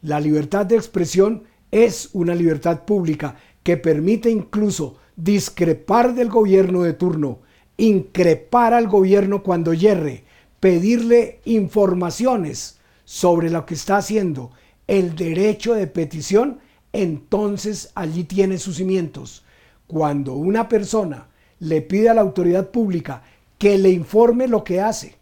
La 0.00 0.18
libertad 0.18 0.64
de 0.64 0.76
expresión 0.76 1.42
es 1.70 2.10
una 2.12 2.34
libertad 2.34 2.84
pública 2.84 3.36
que 3.62 3.76
permite 3.76 4.30
incluso 4.30 4.96
discrepar 5.16 6.14
del 6.14 6.28
gobierno 6.28 6.82
de 6.82 6.94
turno, 6.94 7.40
increpar 7.76 8.74
al 8.74 8.88
gobierno 8.88 9.42
cuando 9.42 9.72
yerre, 9.72 10.24
pedirle 10.60 11.40
informaciones 11.44 12.78
sobre 13.04 13.50
lo 13.50 13.66
que 13.66 13.74
está 13.74 13.96
haciendo, 13.96 14.50
el 14.86 15.14
derecho 15.14 15.74
de 15.74 15.86
petición, 15.86 16.60
entonces 16.92 17.90
allí 17.94 18.24
tiene 18.24 18.58
sus 18.58 18.76
cimientos. 18.76 19.44
Cuando 19.86 20.34
una 20.34 20.68
persona 20.68 21.28
le 21.58 21.82
pide 21.82 22.08
a 22.08 22.14
la 22.14 22.20
autoridad 22.20 22.70
pública 22.70 23.22
que 23.58 23.78
le 23.78 23.90
informe 23.90 24.48
lo 24.48 24.64
que 24.64 24.80
hace 24.80 25.16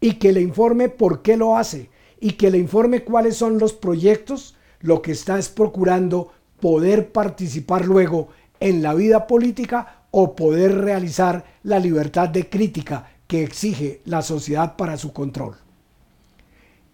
y 0.00 0.14
que 0.14 0.32
le 0.32 0.40
informe 0.40 0.88
por 0.88 1.22
qué 1.22 1.36
lo 1.36 1.56
hace 1.56 1.90
y 2.20 2.32
que 2.32 2.50
le 2.50 2.58
informe 2.58 3.02
cuáles 3.02 3.36
son 3.36 3.58
los 3.58 3.72
proyectos, 3.72 4.55
lo 4.80 5.02
que 5.02 5.12
está 5.12 5.38
es 5.38 5.48
procurando 5.48 6.32
poder 6.60 7.12
participar 7.12 7.84
luego 7.84 8.28
en 8.60 8.82
la 8.82 8.94
vida 8.94 9.26
política 9.26 10.04
o 10.10 10.34
poder 10.34 10.74
realizar 10.78 11.44
la 11.62 11.78
libertad 11.78 12.28
de 12.28 12.48
crítica 12.48 13.10
que 13.26 13.42
exige 13.42 14.00
la 14.04 14.22
sociedad 14.22 14.76
para 14.76 14.96
su 14.96 15.12
control. 15.12 15.56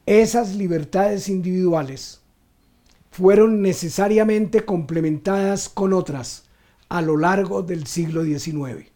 Esas 0.07 0.57
libertades 0.57 1.29
individuales 1.29 2.21
fueron 3.12 3.62
necesariamente 3.62 4.65
complementadas 4.65 5.69
con 5.69 5.93
otras 5.93 6.45
a 6.89 7.03
lo 7.03 7.17
largo 7.17 7.62
del 7.62 7.87
siglo 7.87 8.25
XIX. 8.25 8.91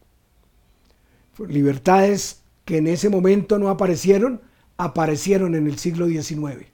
Libertades 1.47 2.41
que 2.65 2.79
en 2.79 2.89
ese 2.89 3.09
momento 3.09 3.59
no 3.59 3.69
aparecieron, 3.69 4.41
aparecieron 4.79 5.55
en 5.55 5.67
el 5.67 5.79
siglo 5.79 6.07
XIX. 6.07 6.67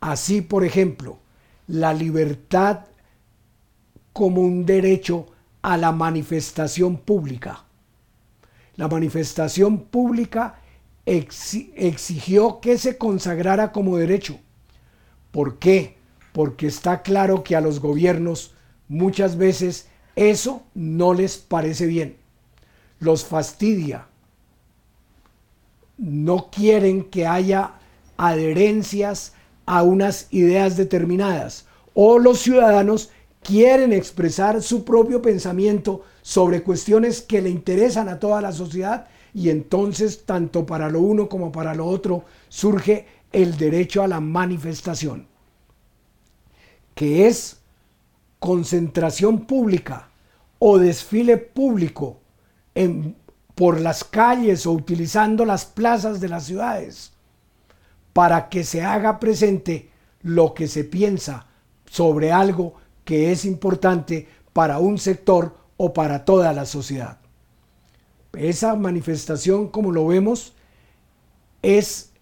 Así, 0.00 0.40
por 0.40 0.64
ejemplo, 0.64 1.18
la 1.70 1.92
libertad 1.92 2.86
como 4.12 4.42
un 4.42 4.66
derecho 4.66 5.26
a 5.62 5.76
la 5.76 5.92
manifestación 5.92 6.96
pública. 6.96 7.64
La 8.76 8.88
manifestación 8.88 9.78
pública 9.78 10.60
exigió 11.06 12.60
que 12.60 12.78
se 12.78 12.98
consagrara 12.98 13.72
como 13.72 13.96
derecho. 13.96 14.38
¿Por 15.30 15.58
qué? 15.58 16.00
porque 16.32 16.66
está 16.66 17.02
claro 17.02 17.42
que 17.42 17.56
a 17.56 17.60
los 17.60 17.80
gobiernos 17.80 18.54
muchas 18.88 19.36
veces 19.36 19.88
eso 20.16 20.62
no 20.74 21.14
les 21.14 21.38
parece 21.38 21.86
bien. 21.86 22.16
Los 22.98 23.24
fastidia. 23.24 24.06
No 25.96 26.50
quieren 26.50 27.04
que 27.04 27.26
haya 27.26 27.74
adherencias 28.16 29.34
a 29.70 29.84
unas 29.84 30.26
ideas 30.32 30.76
determinadas. 30.76 31.64
O 31.94 32.18
los 32.18 32.40
ciudadanos 32.40 33.10
quieren 33.40 33.92
expresar 33.92 34.62
su 34.62 34.84
propio 34.84 35.22
pensamiento 35.22 36.02
sobre 36.22 36.64
cuestiones 36.64 37.22
que 37.22 37.40
le 37.40 37.50
interesan 37.50 38.08
a 38.08 38.18
toda 38.18 38.40
la 38.40 38.50
sociedad 38.50 39.06
y 39.32 39.48
entonces 39.48 40.24
tanto 40.26 40.66
para 40.66 40.90
lo 40.90 41.00
uno 41.00 41.28
como 41.28 41.52
para 41.52 41.76
lo 41.76 41.86
otro 41.86 42.24
surge 42.48 43.06
el 43.30 43.56
derecho 43.56 44.02
a 44.02 44.08
la 44.08 44.18
manifestación 44.18 45.28
que 46.96 47.28
es 47.28 47.58
concentración 48.40 49.46
pública 49.46 50.08
o 50.58 50.78
desfile 50.78 51.36
público 51.36 52.18
por 53.54 53.80
las 53.80 54.02
calles 54.02 54.66
o 54.66 54.72
utilizando 54.72 55.44
las 55.44 55.64
plazas 55.64 56.20
de 56.20 56.28
las 56.28 56.46
ciudades 56.46 57.12
para 58.12 58.48
que 58.48 58.64
se 58.64 58.82
haga 58.82 59.20
presente 59.20 59.90
lo 60.22 60.54
que 60.54 60.68
se 60.68 60.84
piensa 60.84 61.46
sobre 61.86 62.32
algo 62.32 62.74
que 63.04 63.32
es 63.32 63.44
importante 63.44 64.28
para 64.52 64.78
un 64.78 64.98
sector 64.98 65.56
o 65.76 65.92
para 65.92 66.24
toda 66.24 66.52
la 66.52 66.66
sociedad. 66.66 67.18
Esa 68.32 68.74
manifestación, 68.76 69.68
como 69.68 69.92
lo 69.92 70.06
vemos, 70.06 70.54
es 71.62 72.12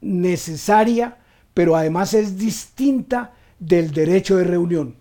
necesaria 0.00 1.18
pero 1.54 1.76
además 1.76 2.12
es 2.14 2.36
distinta 2.36 3.32
del 3.60 3.92
derecho 3.92 4.36
de 4.36 4.44
reunión. 4.44 4.96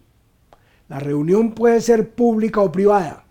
La 0.87 0.99
reunión 0.99 1.53
puede 1.53 1.81
ser 1.81 2.11
pública 2.11 2.61
o 2.61 2.71
privada. 2.71 3.25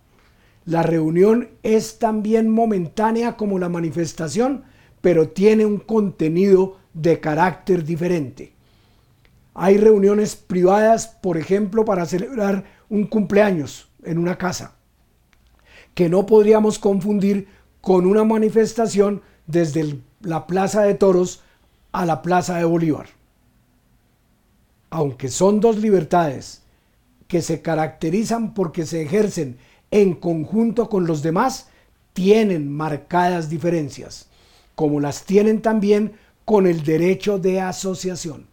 La 0.64 0.82
reunión 0.82 1.48
es 1.62 1.98
también 1.98 2.50
momentánea 2.50 3.36
como 3.36 3.58
la 3.58 3.68
manifestación, 3.68 4.64
pero 5.02 5.28
tiene 5.28 5.66
un 5.66 5.76
contenido 5.78 6.78
de 6.94 7.20
carácter 7.20 7.84
diferente. 7.84 8.54
Hay 9.52 9.76
reuniones 9.76 10.34
privadas, 10.34 11.08
por 11.08 11.36
ejemplo, 11.36 11.84
para 11.84 12.06
celebrar 12.06 12.64
un 12.88 13.04
cumpleaños 13.04 13.90
en 14.04 14.16
una 14.16 14.38
casa, 14.38 14.76
que 15.94 16.08
no 16.08 16.24
podríamos 16.24 16.78
confundir 16.78 17.48
con 17.82 18.06
una 18.06 18.24
manifestación 18.24 19.20
desde 19.46 19.98
la 20.22 20.46
Plaza 20.46 20.82
de 20.82 20.94
Toros 20.94 21.42
a 21.90 22.06
la 22.06 22.22
Plaza 22.22 22.56
de 22.56 22.64
Bolívar. 22.64 23.08
Aunque 24.88 25.28
son 25.28 25.60
dos 25.60 25.76
libertades 25.78 26.62
que 27.26 27.42
se 27.42 27.60
caracterizan 27.60 28.54
porque 28.54 28.86
se 28.86 29.02
ejercen 29.02 29.58
en 29.90 30.14
conjunto 30.14 30.88
con 30.88 31.06
los 31.06 31.22
demás, 31.22 31.68
tienen 32.12 32.70
marcadas 32.70 33.48
diferencias, 33.48 34.28
como 34.74 35.00
las 35.00 35.24
tienen 35.24 35.62
también 35.62 36.12
con 36.44 36.66
el 36.66 36.82
derecho 36.84 37.38
de 37.38 37.60
asociación. 37.60 38.46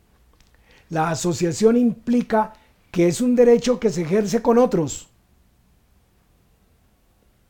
La 0.89 1.09
asociación 1.09 1.77
implica 1.77 2.53
que 2.91 3.07
es 3.07 3.21
un 3.21 3.35
derecho 3.35 3.79
que 3.79 3.89
se 3.89 4.01
ejerce 4.01 4.41
con 4.41 4.57
otros, 4.57 5.09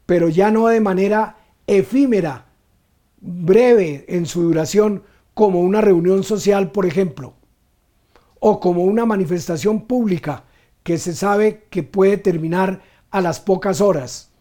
pero 0.05 0.27
ya 0.27 0.51
no 0.51 0.67
de 0.67 0.82
manera 0.82 1.38
efímera, 1.67 2.45
breve 3.21 4.05
en 4.08 4.25
su 4.25 4.41
duración, 4.41 5.03
como 5.34 5.62
una 5.62 5.82
reunión 5.82 6.23
social, 6.23 6.71
por 6.71 6.86
ejemplo, 6.86 7.34
o 8.39 8.60
como 8.60 8.84
una 8.84 9.05
manifestación 9.05 9.86
pública 9.86 10.43
que 10.84 10.97
se 10.97 11.13
sabe 11.13 11.65
que 11.69 11.84
puede 11.84 12.17
terminar 12.17 12.82
a 13.12 13.21
las 13.21 13.39
pocas 13.39 13.82
horas, 13.82 14.32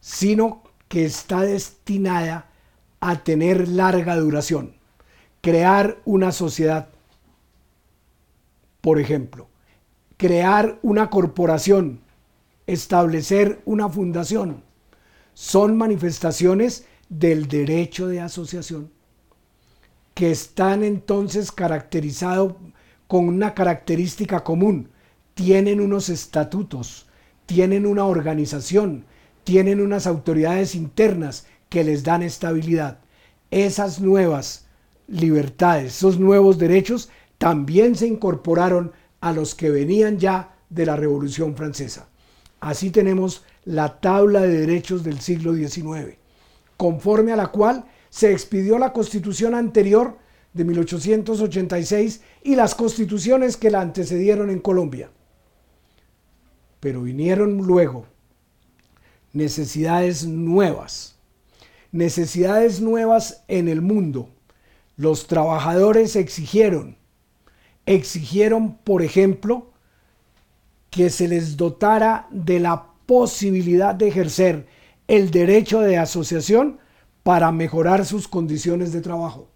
sino 0.00 0.62
que 0.88 1.04
está 1.04 1.42
destinada 1.42 2.51
a 3.02 3.24
tener 3.24 3.66
larga 3.66 4.16
duración. 4.16 4.76
Crear 5.40 5.98
una 6.04 6.30
sociedad, 6.30 6.88
por 8.80 9.00
ejemplo, 9.00 9.48
crear 10.16 10.78
una 10.82 11.10
corporación, 11.10 12.00
establecer 12.68 13.60
una 13.64 13.88
fundación, 13.88 14.62
son 15.34 15.76
manifestaciones 15.76 16.86
del 17.08 17.48
derecho 17.48 18.06
de 18.06 18.20
asociación 18.20 18.92
que 20.14 20.30
están 20.30 20.84
entonces 20.84 21.50
caracterizados 21.50 22.54
con 23.08 23.26
una 23.26 23.52
característica 23.52 24.44
común. 24.44 24.90
Tienen 25.34 25.80
unos 25.80 26.08
estatutos, 26.08 27.06
tienen 27.46 27.84
una 27.86 28.04
organización, 28.04 29.06
tienen 29.42 29.80
unas 29.80 30.06
autoridades 30.06 30.76
internas 30.76 31.46
que 31.72 31.84
les 31.84 32.04
dan 32.04 32.22
estabilidad. 32.22 32.98
Esas 33.50 33.98
nuevas 33.98 34.66
libertades, 35.08 35.96
esos 35.96 36.20
nuevos 36.20 36.58
derechos 36.58 37.08
también 37.38 37.96
se 37.96 38.06
incorporaron 38.06 38.92
a 39.22 39.32
los 39.32 39.54
que 39.54 39.70
venían 39.70 40.18
ya 40.18 40.54
de 40.68 40.84
la 40.84 40.96
Revolución 40.96 41.56
Francesa. 41.56 42.08
Así 42.60 42.90
tenemos 42.90 43.46
la 43.64 44.00
tabla 44.00 44.42
de 44.42 44.60
derechos 44.66 45.02
del 45.02 45.20
siglo 45.20 45.54
XIX, 45.54 46.18
conforme 46.76 47.32
a 47.32 47.36
la 47.36 47.46
cual 47.46 47.86
se 48.10 48.32
expidió 48.32 48.76
la 48.78 48.92
constitución 48.92 49.54
anterior 49.54 50.18
de 50.52 50.64
1886 50.64 52.20
y 52.42 52.54
las 52.54 52.74
constituciones 52.74 53.56
que 53.56 53.70
la 53.70 53.80
antecedieron 53.80 54.50
en 54.50 54.58
Colombia. 54.58 55.10
Pero 56.80 57.00
vinieron 57.00 57.56
luego 57.56 58.04
necesidades 59.32 60.26
nuevas, 60.26 61.16
necesidades 61.92 62.80
nuevas 62.80 63.44
en 63.48 63.68
el 63.68 63.80
mundo. 63.80 64.28
Los 64.96 65.26
trabajadores 65.26 66.16
exigieron 66.16 66.96
exigieron, 67.86 68.76
por 68.78 69.02
ejemplo, 69.02 69.70
que 70.90 71.10
se 71.10 71.28
les 71.28 71.56
dotara 71.56 72.28
de 72.30 72.60
la 72.60 72.86
posibilidad 73.06 73.94
de 73.94 74.08
ejercer 74.08 74.66
el 75.08 75.30
derecho 75.30 75.80
de 75.80 75.98
asociación 75.98 76.78
para 77.22 77.52
mejorar 77.52 78.04
sus 78.04 78.28
condiciones 78.28 78.92
de 78.92 79.00
trabajo. 79.00 79.48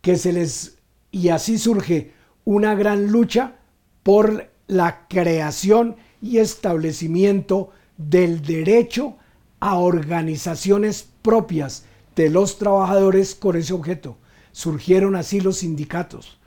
Que 0.00 0.16
se 0.16 0.32
les 0.32 0.78
y 1.10 1.28
así 1.28 1.58
surge 1.58 2.12
una 2.44 2.74
gran 2.74 3.08
lucha 3.08 3.56
por 4.02 4.50
la 4.66 5.06
creación 5.08 5.96
y 6.22 6.38
establecimiento 6.38 7.70
del 7.98 8.42
derecho 8.42 9.16
a 9.62 9.78
organizaciones 9.78 11.08
propias 11.22 11.84
de 12.16 12.30
los 12.30 12.58
trabajadores 12.58 13.36
con 13.36 13.54
ese 13.54 13.72
objeto. 13.72 14.16
Surgieron 14.50 15.14
así 15.14 15.40
los 15.40 15.58
sindicatos. 15.58 16.40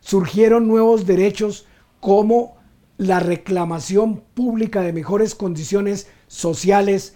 Surgieron 0.00 0.68
nuevos 0.68 1.06
derechos 1.06 1.64
como 1.98 2.58
la 2.98 3.20
reclamación 3.20 4.22
pública 4.34 4.82
de 4.82 4.92
mejores 4.92 5.34
condiciones 5.34 6.08
sociales 6.26 7.14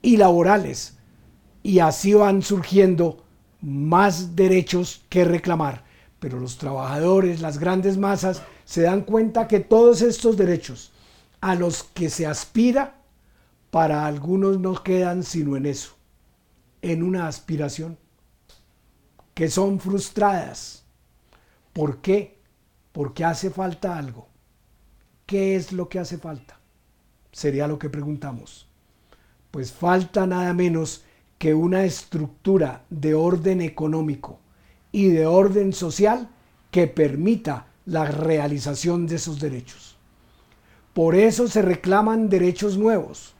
y 0.00 0.16
laborales. 0.16 0.96
Y 1.64 1.80
así 1.80 2.14
van 2.14 2.42
surgiendo 2.42 3.24
más 3.60 4.36
derechos 4.36 5.04
que 5.08 5.24
reclamar. 5.24 5.82
Pero 6.20 6.38
los 6.38 6.56
trabajadores, 6.56 7.40
las 7.40 7.58
grandes 7.58 7.98
masas, 7.98 8.42
se 8.64 8.82
dan 8.82 9.00
cuenta 9.00 9.48
que 9.48 9.58
todos 9.58 10.02
estos 10.02 10.36
derechos 10.36 10.92
a 11.40 11.56
los 11.56 11.82
que 11.82 12.10
se 12.10 12.28
aspira, 12.28 12.97
para 13.70 14.06
algunos 14.06 14.58
no 14.58 14.82
quedan 14.82 15.22
sino 15.22 15.56
en 15.56 15.66
eso, 15.66 15.92
en 16.82 17.02
una 17.02 17.28
aspiración, 17.28 17.98
que 19.34 19.48
son 19.48 19.78
frustradas. 19.80 20.84
¿Por 21.72 22.00
qué? 22.00 22.38
Porque 22.92 23.24
hace 23.24 23.50
falta 23.50 23.96
algo. 23.96 24.28
¿Qué 25.26 25.56
es 25.56 25.72
lo 25.72 25.88
que 25.88 25.98
hace 25.98 26.18
falta? 26.18 26.58
Sería 27.32 27.68
lo 27.68 27.78
que 27.78 27.90
preguntamos. 27.90 28.66
Pues 29.50 29.72
falta 29.72 30.26
nada 30.26 30.52
menos 30.54 31.04
que 31.38 31.54
una 31.54 31.84
estructura 31.84 32.84
de 32.90 33.14
orden 33.14 33.60
económico 33.60 34.40
y 34.90 35.08
de 35.08 35.26
orden 35.26 35.72
social 35.72 36.28
que 36.70 36.86
permita 36.86 37.66
la 37.86 38.06
realización 38.06 39.06
de 39.06 39.16
esos 39.16 39.38
derechos. 39.40 39.96
Por 40.94 41.14
eso 41.14 41.46
se 41.46 41.62
reclaman 41.62 42.28
derechos 42.28 42.76
nuevos. 42.76 43.34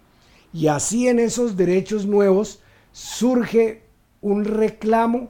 Y 0.53 0.69
así 0.69 1.09
en 1.09 1.19
esos 1.19 1.57
derechos 1.57 2.07
nuevos 2.07 2.61
surge 2.93 3.83
un 4.21 4.45
reclamo 4.45 5.29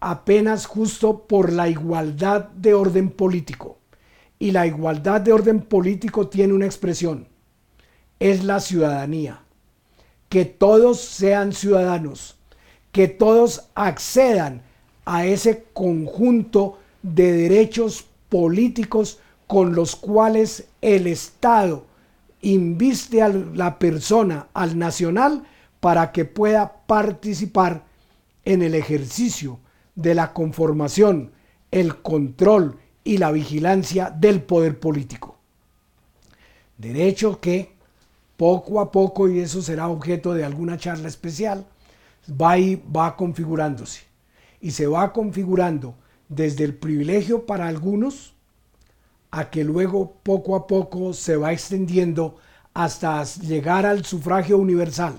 apenas 0.00 0.66
justo 0.66 1.26
por 1.26 1.52
la 1.52 1.68
igualdad 1.68 2.48
de 2.48 2.74
orden 2.74 3.10
político. 3.10 3.78
Y 4.38 4.52
la 4.52 4.66
igualdad 4.66 5.20
de 5.20 5.32
orden 5.32 5.60
político 5.60 6.28
tiene 6.28 6.52
una 6.52 6.66
expresión. 6.66 7.26
Es 8.20 8.44
la 8.44 8.60
ciudadanía. 8.60 9.40
Que 10.28 10.44
todos 10.44 11.00
sean 11.00 11.52
ciudadanos. 11.52 12.36
Que 12.92 13.08
todos 13.08 13.68
accedan 13.74 14.62
a 15.04 15.26
ese 15.26 15.64
conjunto 15.72 16.78
de 17.02 17.32
derechos 17.32 18.06
políticos 18.28 19.18
con 19.46 19.74
los 19.74 19.96
cuales 19.96 20.68
el 20.82 21.06
Estado 21.06 21.87
inviste 22.42 23.22
a 23.22 23.28
la 23.28 23.78
persona, 23.78 24.48
al 24.54 24.78
nacional, 24.78 25.44
para 25.80 26.12
que 26.12 26.24
pueda 26.24 26.86
participar 26.86 27.84
en 28.44 28.62
el 28.62 28.74
ejercicio 28.74 29.60
de 29.94 30.14
la 30.14 30.32
conformación, 30.32 31.32
el 31.70 32.00
control 32.02 32.78
y 33.04 33.18
la 33.18 33.30
vigilancia 33.32 34.10
del 34.10 34.42
poder 34.42 34.78
político. 34.78 35.36
Derecho 36.76 37.40
que 37.40 37.76
poco 38.36 38.80
a 38.80 38.92
poco, 38.92 39.28
y 39.28 39.40
eso 39.40 39.60
será 39.60 39.88
objeto 39.88 40.32
de 40.32 40.44
alguna 40.44 40.78
charla 40.78 41.08
especial, 41.08 41.66
va, 42.30 42.56
y 42.56 42.76
va 42.76 43.16
configurándose. 43.16 44.02
Y 44.60 44.70
se 44.70 44.86
va 44.86 45.12
configurando 45.12 45.94
desde 46.28 46.64
el 46.64 46.74
privilegio 46.74 47.46
para 47.46 47.66
algunos, 47.66 48.34
a 49.30 49.50
que 49.50 49.64
luego 49.64 50.16
poco 50.22 50.56
a 50.56 50.66
poco 50.66 51.12
se 51.12 51.36
va 51.36 51.52
extendiendo 51.52 52.36
hasta 52.74 53.22
llegar 53.24 53.86
al 53.86 54.04
sufragio 54.04 54.58
universal. 54.58 55.14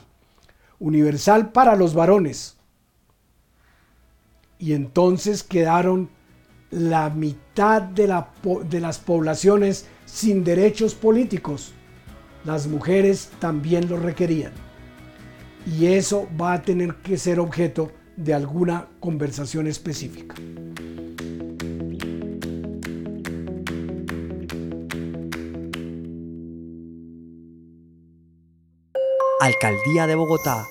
Universal 0.79 1.51
para 1.51 1.75
los 1.75 1.93
varones. 1.93 2.55
Y 4.57 4.73
entonces 4.73 5.43
quedaron 5.43 6.09
la 6.71 7.09
mitad 7.09 7.81
de, 7.81 8.07
la, 8.07 8.29
de 8.69 8.79
las 8.79 8.99
poblaciones 8.99 9.85
sin 10.05 10.43
derechos 10.43 10.95
políticos. 10.95 11.73
Las 12.45 12.67
mujeres 12.67 13.29
también 13.39 13.89
lo 13.89 13.97
requerían. 13.97 14.53
Y 15.65 15.87
eso 15.87 16.27
va 16.39 16.53
a 16.53 16.61
tener 16.61 16.95
que 16.95 17.17
ser 17.17 17.39
objeto 17.39 17.91
de 18.15 18.33
alguna 18.33 18.87
conversación 18.99 19.67
específica. 19.67 20.35
Alcaldía 29.41 30.05
de 30.05 30.15
Bogotá. 30.15 30.67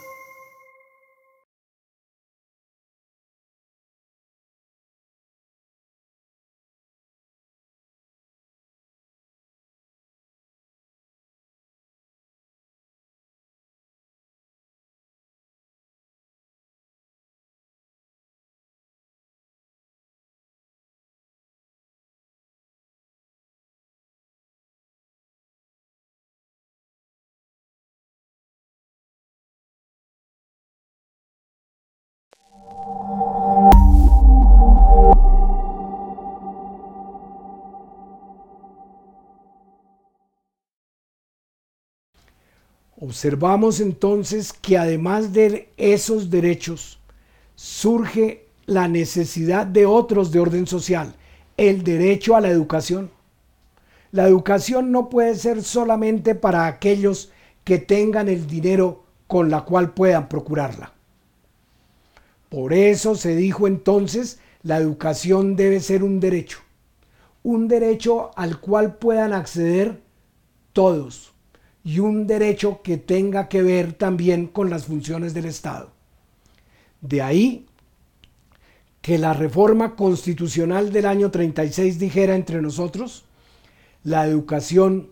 Observamos 43.00 43.78
entonces 43.78 44.52
que 44.52 44.76
además 44.76 45.32
de 45.32 45.68
esos 45.76 46.30
derechos 46.30 46.98
surge 47.54 48.46
la 48.66 48.88
necesidad 48.88 49.66
de 49.66 49.86
otros 49.86 50.32
de 50.32 50.40
orden 50.40 50.66
social, 50.66 51.14
el 51.56 51.84
derecho 51.84 52.34
a 52.34 52.40
la 52.40 52.48
educación. 52.48 53.12
La 54.10 54.26
educación 54.26 54.90
no 54.90 55.08
puede 55.10 55.36
ser 55.36 55.62
solamente 55.62 56.34
para 56.34 56.66
aquellos 56.66 57.30
que 57.62 57.78
tengan 57.78 58.28
el 58.28 58.48
dinero 58.48 59.04
con 59.28 59.48
la 59.48 59.60
cual 59.60 59.94
puedan 59.94 60.28
procurarla. 60.28 60.92
Por 62.48 62.72
eso 62.72 63.14
se 63.14 63.36
dijo 63.36 63.68
entonces, 63.68 64.40
la 64.64 64.78
educación 64.78 65.54
debe 65.54 65.78
ser 65.78 66.02
un 66.02 66.18
derecho, 66.18 66.58
un 67.44 67.68
derecho 67.68 68.32
al 68.34 68.58
cual 68.58 68.96
puedan 68.96 69.34
acceder 69.34 70.02
todos 70.72 71.37
y 71.84 72.00
un 72.00 72.26
derecho 72.26 72.82
que 72.82 72.96
tenga 72.96 73.48
que 73.48 73.62
ver 73.62 73.92
también 73.92 74.46
con 74.46 74.70
las 74.70 74.86
funciones 74.86 75.34
del 75.34 75.46
Estado. 75.46 75.92
De 77.00 77.22
ahí 77.22 77.66
que 79.00 79.18
la 79.18 79.32
reforma 79.32 79.96
constitucional 79.96 80.92
del 80.92 81.06
año 81.06 81.30
36 81.30 81.98
dijera 81.98 82.34
entre 82.34 82.60
nosotros, 82.60 83.24
la 84.02 84.26
educación 84.26 85.10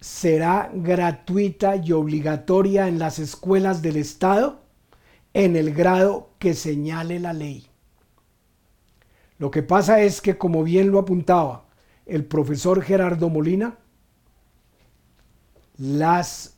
será 0.00 0.70
gratuita 0.72 1.76
y 1.76 1.92
obligatoria 1.92 2.86
en 2.86 2.98
las 2.98 3.18
escuelas 3.18 3.82
del 3.82 3.96
Estado 3.96 4.60
en 5.34 5.56
el 5.56 5.74
grado 5.74 6.30
que 6.38 6.54
señale 6.54 7.18
la 7.18 7.32
ley. 7.32 7.66
Lo 9.38 9.50
que 9.50 9.62
pasa 9.62 10.00
es 10.00 10.20
que, 10.20 10.36
como 10.36 10.64
bien 10.64 10.90
lo 10.90 10.98
apuntaba 10.98 11.66
el 12.06 12.24
profesor 12.24 12.82
Gerardo 12.82 13.28
Molina, 13.28 13.78
las 15.78 16.54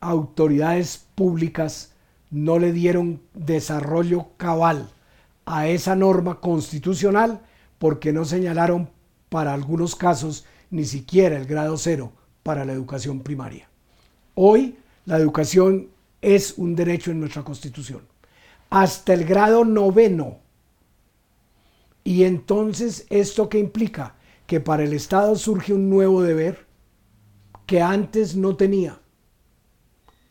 autoridades 0.00 1.06
públicas 1.14 1.92
no 2.30 2.58
le 2.58 2.72
dieron 2.72 3.20
desarrollo 3.34 4.28
cabal 4.36 4.90
a 5.44 5.68
esa 5.68 5.94
norma 5.94 6.40
constitucional 6.40 7.40
porque 7.78 8.12
no 8.12 8.24
señalaron 8.24 8.90
para 9.28 9.52
algunos 9.54 9.94
casos 9.94 10.44
ni 10.70 10.84
siquiera 10.84 11.36
el 11.36 11.46
grado 11.46 11.76
cero 11.76 12.12
para 12.42 12.64
la 12.64 12.72
educación 12.72 13.20
primaria. 13.20 13.68
Hoy 14.34 14.76
la 15.04 15.18
educación 15.18 15.88
es 16.20 16.54
un 16.56 16.74
derecho 16.74 17.10
en 17.10 17.20
nuestra 17.20 17.44
constitución. 17.44 18.00
Hasta 18.70 19.14
el 19.14 19.24
grado 19.24 19.64
noveno 19.64 20.38
Y 22.02 22.24
entonces, 22.24 23.06
¿esto 23.10 23.48
qué 23.48 23.58
implica? 23.58 24.14
Que 24.46 24.60
para 24.60 24.84
el 24.84 24.92
Estado 24.92 25.34
surge 25.36 25.72
un 25.72 25.90
nuevo 25.90 26.22
deber 26.22 26.65
que 27.66 27.82
antes 27.82 28.36
no 28.36 28.56
tenía. 28.56 28.98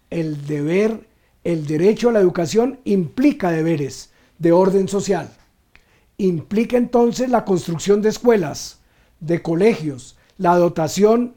El 0.09 0.47
deber, 0.47 1.07
el 1.43 1.67
derecho 1.67 2.09
a 2.09 2.13
la 2.13 2.19
educación 2.19 2.79
implica 2.85 3.51
deberes 3.51 4.11
de 4.39 4.51
orden 4.51 4.87
social. 4.87 5.29
Implica 6.17 6.77
entonces 6.77 7.29
la 7.29 7.43
construcción 7.43 8.01
de 8.01 8.09
escuelas, 8.09 8.79
de 9.19 9.41
colegios, 9.41 10.17
la 10.37 10.55
dotación 10.55 11.35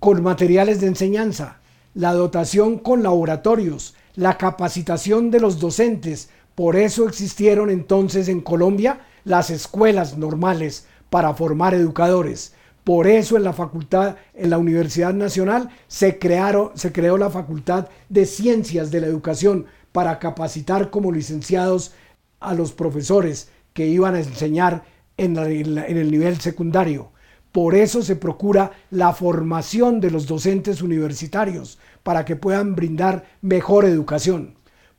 con 0.00 0.22
materiales 0.22 0.80
de 0.80 0.86
enseñanza, 0.88 1.60
la 1.94 2.12
dotación 2.12 2.78
con 2.78 3.02
laboratorios, 3.02 3.94
la 4.14 4.38
capacitación 4.38 5.30
de 5.30 5.40
los 5.40 5.58
docentes. 5.58 6.30
Por 6.54 6.76
eso 6.76 7.06
existieron 7.06 7.70
entonces 7.70 8.28
en 8.28 8.40
Colombia 8.40 9.00
las 9.24 9.50
escuelas 9.50 10.16
normales 10.16 10.86
para 11.10 11.34
formar 11.34 11.74
educadores. 11.74 12.54
Por 12.86 13.08
eso 13.08 13.36
en 13.36 13.42
la 13.42 13.52
facultad, 13.52 14.14
en 14.32 14.48
la 14.48 14.58
Universidad 14.58 15.12
Nacional, 15.12 15.70
se, 15.88 16.20
crearon, 16.20 16.70
se 16.76 16.92
creó 16.92 17.18
la 17.18 17.30
Facultad 17.30 17.88
de 18.08 18.26
Ciencias 18.26 18.92
de 18.92 19.00
la 19.00 19.08
Educación 19.08 19.66
para 19.90 20.20
capacitar 20.20 20.88
como 20.90 21.10
licenciados 21.10 21.94
a 22.38 22.54
los 22.54 22.70
profesores 22.70 23.50
que 23.72 23.88
iban 23.88 24.14
a 24.14 24.20
enseñar 24.20 24.84
en, 25.16 25.36
en 25.36 25.96
el 25.96 26.12
nivel 26.12 26.40
secundario. 26.40 27.10
Por 27.50 27.74
eso 27.74 28.02
se 28.02 28.14
procura 28.14 28.70
la 28.90 29.12
formación 29.12 30.00
de 30.00 30.12
los 30.12 30.28
docentes 30.28 30.80
universitarios 30.80 31.80
para 32.04 32.24
que 32.24 32.36
puedan 32.36 32.76
brindar 32.76 33.24
mejor 33.40 33.84
educación. 33.84 34.54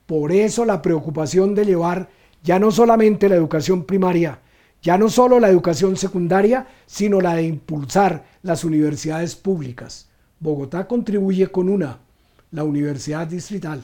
Por 0.06 0.34
eso 0.34 0.66
la 0.66 0.82
preocupación 0.82 1.56
de 1.56 1.64
llevar 1.64 2.10
ya 2.44 2.60
no 2.60 2.70
solamente 2.70 3.30
la 3.30 3.36
educación 3.36 3.86
primaria, 3.86 4.42
ya 4.82 4.98
no 4.98 5.10
solo 5.10 5.40
la 5.40 5.50
educación 5.50 5.98
secundaria, 5.98 6.68
sino 6.86 7.20
la 7.22 7.36
de 7.36 7.44
impulsar 7.44 8.26
las 8.44 8.64
universidades 8.64 9.36
públicas. 9.36 10.10
Bogotá 10.40 10.88
contribuye 10.88 11.48
con 11.48 11.70
una, 11.70 12.00
la 12.52 12.64
Universidad 12.64 13.28
Distrital, 13.28 13.84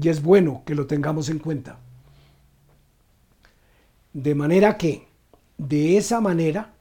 y 0.00 0.08
es 0.08 0.22
bueno 0.22 0.62
que 0.66 0.74
lo 0.74 0.86
tengamos 0.86 1.28
en 1.28 1.38
cuenta. 1.38 1.78
De 4.12 4.34
manera 4.34 4.76
que, 4.76 5.06
de 5.58 5.96
esa 5.96 6.20
manera, 6.20 6.74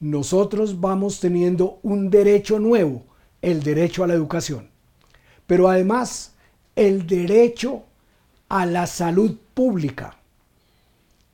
nosotros 0.00 0.80
vamos 0.80 1.20
teniendo 1.20 1.78
un 1.82 2.10
derecho 2.10 2.58
nuevo, 2.58 3.04
el 3.40 3.62
derecho 3.62 4.04
a 4.04 4.06
la 4.06 4.14
educación. 4.14 4.68
Pero 5.46 5.68
además, 5.68 6.34
el 6.76 7.06
derecho 7.06 7.84
a 8.48 8.66
la 8.66 8.86
salud 8.86 9.36
pública. 9.54 10.16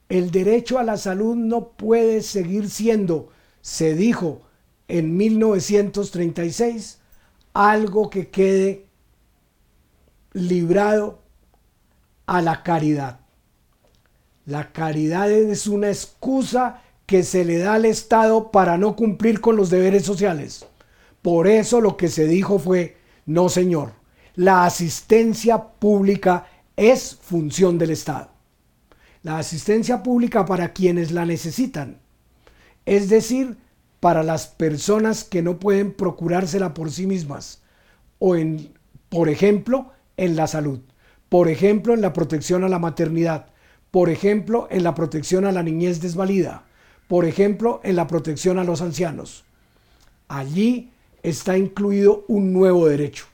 El 0.09 0.31
derecho 0.31 0.79
a 0.79 0.85
la 0.85 0.97
salud 0.97 1.37
no 1.37 1.68
puede 1.71 2.23
seguir 2.23 2.71
siendo, 2.71 3.31
se 3.61 3.94
dijo 3.94 4.42
en 4.88 5.16
1936, 5.16 6.99
algo 7.53 8.09
que 8.09 8.29
quede 8.29 8.87
librado 10.33 11.18
a 12.27 12.40
la 12.40 12.62
caridad. 12.62 13.21
La 14.47 14.73
caridad 14.73 15.31
es 15.31 15.66
una 15.66 15.88
excusa 15.88 16.83
que 17.05 17.23
se 17.23 17.44
le 17.44 17.59
da 17.59 17.75
al 17.75 17.85
Estado 17.85 18.51
para 18.51 18.79
no 18.79 18.97
cumplir 18.97 19.40
con 19.40 19.57
los 19.57 19.68
deberes 19.68 20.05
sociales. 20.05 20.66
Por 21.21 21.49
eso 21.49 21.81
lo 21.81 21.97
que 21.97 22.09
se 22.09 22.27
dijo 22.27 22.59
fue, 22.59 22.97
no 23.27 23.49
señor, 23.49 23.92
la 24.37 24.64
asistencia 24.64 25.62
pública 25.62 26.47
es 26.77 27.18
función 27.21 27.77
del 27.77 27.90
Estado. 27.90 28.38
La 29.22 29.38
asistencia 29.38 30.02
pública 30.02 30.44
para 30.44 30.72
quienes 30.72 31.11
la 31.11 31.26
necesitan, 31.26 31.98
es 32.87 33.09
decir, 33.09 33.57
para 34.00 34.22
las 34.22 34.46
personas 34.46 35.24
que 35.24 35.42
no 35.42 35.59
pueden 35.59 35.92
procurársela 35.92 36.72
por 36.72 36.90
sí 36.90 37.07
mismas, 37.07 37.62
o 38.18 38.37
en, 38.37 38.72
por 39.09 39.28
ejemplo, 39.28 39.92
en 40.16 40.37
la 40.37 40.46
salud, 40.46 40.81
por 41.28 41.48
ejemplo, 41.48 41.94
en 41.94 42.00
la 42.00 42.12
protección 42.12 42.64
a 42.64 42.68
la 42.68 42.78
maternidad, 42.78 43.46
por 43.90 44.09
ejemplo, 44.09 44.68
en 44.70 44.85
la 44.85 44.94
protección 44.94 45.44
a 45.44 45.52
la 45.52 45.62
niñez 45.62 46.00
desvalida, 46.00 46.64
por 47.09 47.24
ejemplo, 47.24 47.81
en 47.83 47.96
la 47.96 48.07
protección 48.07 48.59
a 48.59 48.64
los 48.64 48.83
ancianos. 48.83 49.44
Allí 50.28 50.92
está 51.22 51.59
incluido 51.59 52.24
un 52.28 52.52
nuevo 52.52 52.87
derecho, 52.87 53.26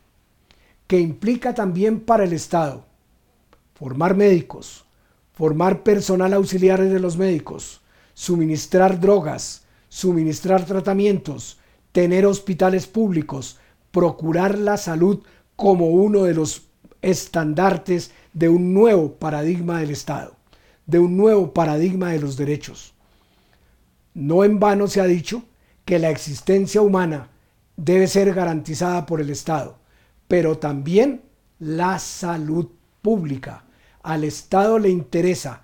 que 0.87 0.99
implica 0.99 1.55
también 1.55 2.01
para 2.01 2.25
el 2.25 2.33
Estado 2.33 2.87
formar 3.75 4.17
médicos, 4.17 4.84
formar 5.35 5.83
personal 5.83 6.33
auxiliar 6.33 6.83
de 6.83 7.01
los 7.01 7.17
médicos, 7.17 7.81
suministrar 8.15 9.01
drogas, 9.01 9.65
suministrar 9.89 10.65
tratamientos, 10.65 11.59
tener 11.93 12.25
hospitales 12.25 12.87
públicos, 12.87 13.59
procurar 13.91 14.59
la 14.59 14.77
salud 14.77 15.23
como 15.57 15.89
uno 15.89 16.23
de 16.23 16.35
los 16.35 16.63
estandartes 17.03 18.13
de 18.33 18.49
un 18.49 18.73
nuevo 18.73 19.13
paradigma 19.13 19.81
del 19.81 19.91
Estado, 19.91 20.35
de 20.87 20.99
un 20.99 21.17
nuevo 21.17 21.53
paradigma 21.53 22.11
de 22.11 22.21
los 22.21 22.37
derechos. 22.37 22.95
No 24.15 24.45
en 24.45 24.61
vano 24.61 24.87
se 24.87 25.01
ha 25.01 25.07
dicho 25.07 25.43
que 25.85 25.99
la 25.99 26.11
existencia 26.11 26.81
humana 26.81 27.29
debe 27.77 28.07
ser 28.07 28.33
garantizada 28.33 29.05
por 29.07 29.21
el 29.21 29.31
Estado, 29.31 29.77
pero 30.29 30.59
también 30.59 31.23
la 31.59 31.99
salud 31.99 32.69
pública. 33.03 33.64
Al 34.05 34.23
Estado 34.23 34.79
le 34.79 34.91
interesa 34.91 35.63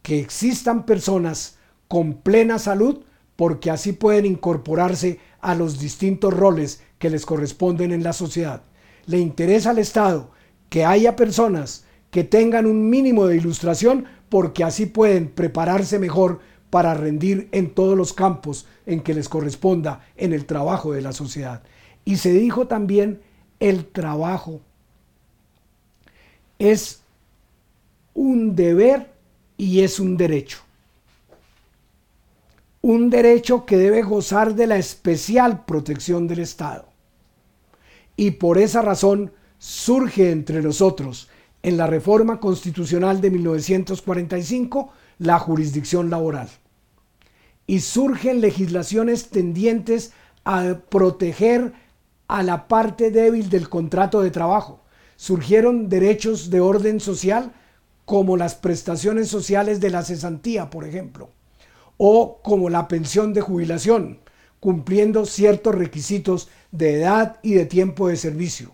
que 0.00 0.20
existan 0.20 0.86
personas 0.86 1.58
con 1.88 2.14
plena 2.14 2.60
salud 2.60 3.00
porque 3.34 3.68
así 3.68 3.92
pueden 3.92 4.26
incorporarse 4.26 5.18
a 5.40 5.56
los 5.56 5.80
distintos 5.80 6.32
roles 6.32 6.84
que 7.00 7.10
les 7.10 7.26
corresponden 7.26 7.90
en 7.90 8.04
la 8.04 8.12
sociedad. 8.12 8.62
Le 9.06 9.18
interesa 9.18 9.70
al 9.70 9.78
Estado 9.78 10.30
que 10.68 10.84
haya 10.84 11.16
personas 11.16 11.84
que 12.12 12.22
tengan 12.22 12.66
un 12.66 12.88
mínimo 12.88 13.26
de 13.26 13.38
ilustración 13.38 14.04
porque 14.28 14.62
así 14.62 14.86
pueden 14.86 15.28
prepararse 15.28 15.98
mejor 15.98 16.38
para 16.70 16.94
rendir 16.94 17.48
en 17.50 17.74
todos 17.74 17.98
los 17.98 18.12
campos 18.12 18.68
en 18.86 19.00
que 19.00 19.14
les 19.14 19.28
corresponda 19.28 20.06
en 20.16 20.32
el 20.32 20.46
trabajo 20.46 20.92
de 20.92 21.02
la 21.02 21.12
sociedad. 21.12 21.64
Y 22.04 22.18
se 22.18 22.32
dijo 22.32 22.68
también, 22.68 23.20
el 23.58 23.84
trabajo 23.86 24.60
es 26.60 26.99
un 28.14 28.54
deber 28.54 29.12
y 29.56 29.80
es 29.80 30.00
un 30.00 30.16
derecho. 30.16 30.58
Un 32.82 33.10
derecho 33.10 33.66
que 33.66 33.76
debe 33.76 34.02
gozar 34.02 34.54
de 34.54 34.66
la 34.66 34.76
especial 34.76 35.64
protección 35.64 36.26
del 36.26 36.40
Estado. 36.40 36.86
Y 38.16 38.32
por 38.32 38.58
esa 38.58 38.82
razón 38.82 39.32
surge 39.58 40.30
entre 40.30 40.62
nosotros 40.62 41.28
en 41.62 41.76
la 41.76 41.86
reforma 41.86 42.40
constitucional 42.40 43.20
de 43.20 43.30
1945 43.30 44.92
la 45.18 45.38
jurisdicción 45.38 46.08
laboral 46.08 46.48
y 47.70 47.78
surgen 47.78 48.40
legislaciones 48.40 49.28
tendientes 49.28 50.12
a 50.44 50.78
proteger 50.88 51.72
a 52.26 52.42
la 52.42 52.66
parte 52.66 53.12
débil 53.12 53.48
del 53.48 53.68
contrato 53.68 54.22
de 54.22 54.32
trabajo. 54.32 54.80
Surgieron 55.14 55.88
derechos 55.88 56.50
de 56.50 56.60
orden 56.60 56.98
social 56.98 57.52
como 58.04 58.36
las 58.36 58.54
prestaciones 58.54 59.28
sociales 59.28 59.80
de 59.80 59.90
la 59.90 60.02
cesantía, 60.02 60.70
por 60.70 60.84
ejemplo, 60.84 61.30
o 61.96 62.40
como 62.42 62.70
la 62.70 62.88
pensión 62.88 63.32
de 63.32 63.40
jubilación, 63.40 64.20
cumpliendo 64.58 65.26
ciertos 65.26 65.74
requisitos 65.74 66.48
de 66.72 67.00
edad 67.00 67.38
y 67.42 67.54
de 67.54 67.66
tiempo 67.66 68.08
de 68.08 68.16
servicio. 68.16 68.72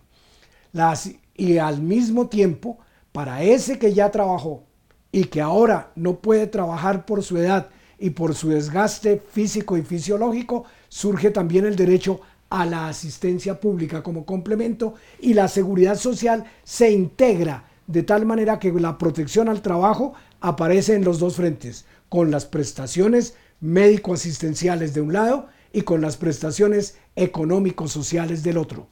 Las, 0.73 1.11
y 1.35 1.59
al 1.59 1.81
mismo 1.81 2.29
tiempo, 2.29 2.79
para 3.13 3.43
ese 3.43 3.79
que 3.79 3.95
ya 3.95 4.11
trabajó 4.11 4.65
y 5.13 5.25
que 5.25 5.41
ahora 5.41 5.93
no 5.95 6.17
puede 6.17 6.47
trabajar 6.47 7.07
por 7.07 7.23
su 7.23 7.39
edad 7.39 7.71
y 7.99 8.11
por 8.11 8.35
su 8.35 8.51
desgaste 8.51 9.23
físico 9.33 9.77
y 9.77 9.83
fisiológico 9.83 10.65
surge 10.89 11.31
también 11.31 11.65
el 11.65 11.77
derecho 11.77 12.21
a 12.51 12.67
la 12.67 12.89
asistencia 12.89 13.59
pública 13.59 14.03
como 14.03 14.25
complemento 14.25 14.95
y 15.21 15.35
la 15.35 15.49
seguridad 15.49 15.97
social 15.97 16.45
se 16.65 16.91
integra 16.91 17.65
de 17.87 18.03
tal 18.03 18.27
manera 18.27 18.59
que 18.59 18.73
la 18.73 18.99
protección 18.99 19.49
al 19.49 19.63
trabajo 19.63 20.15
aparece 20.41 20.95
en 20.95 21.05
los 21.05 21.19
dos 21.19 21.37
frentes, 21.37 21.85
con 22.09 22.31
las 22.31 22.47
prestaciones 22.47 23.35
médico-asistenciales 23.61 24.95
de 24.95 25.01
un 25.01 25.13
lado 25.13 25.49
y 25.73 25.83
con 25.83 26.01
las 26.01 26.17
prestaciones 26.17 26.97
económico-sociales 27.17 28.43
del 28.43 28.59
otro. 28.59 28.87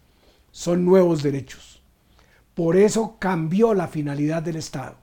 Son 0.51 0.85
nuevos 0.85 1.23
derechos. 1.23 1.83
Por 2.55 2.77
eso 2.77 3.17
cambió 3.19 3.75
la 3.75 3.89
finalidad 3.89 4.43
del 4.43 4.57
Estado. 4.57 4.97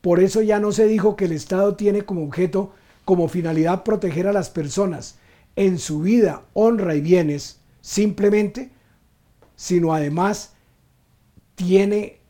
Por 0.00 0.20
eso 0.20 0.42
ya 0.42 0.58
no 0.58 0.72
se 0.72 0.86
dijo 0.86 1.16
que 1.16 1.24
el 1.26 1.32
Estado 1.32 1.76
tiene 1.76 2.02
como 2.02 2.24
objeto 2.24 2.72
como 3.04 3.28
finalidad 3.28 3.82
proteger 3.82 4.26
a 4.26 4.32
las 4.32 4.50
personas 4.50 5.16
en 5.56 5.78
su 5.78 6.00
vida, 6.00 6.44
honra 6.54 6.94
y 6.94 7.00
bienes, 7.00 7.60
simplemente, 7.80 8.70
sino 9.56 9.92
además 9.94 10.54
tiene 11.54 12.21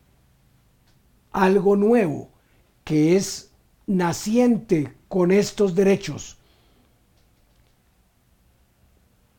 algo 1.33 1.77
nuevo, 1.77 2.31
que 2.85 3.17
es 3.17 3.51
naciente 3.87 4.95
con 5.09 5.31
estos 5.33 5.75
derechos. 5.75 6.39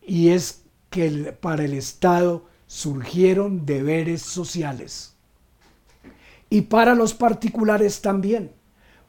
Y 0.02 0.30
es 0.30 0.64
que 0.90 1.36
para 1.40 1.64
el 1.64 1.74
Estado 1.74 2.46
surgieron 2.68 3.66
deberes 3.66 4.22
sociales. 4.22 5.14
Y 6.50 6.62
para 6.62 6.94
los 6.94 7.14
particulares 7.14 8.02
también. 8.02 8.52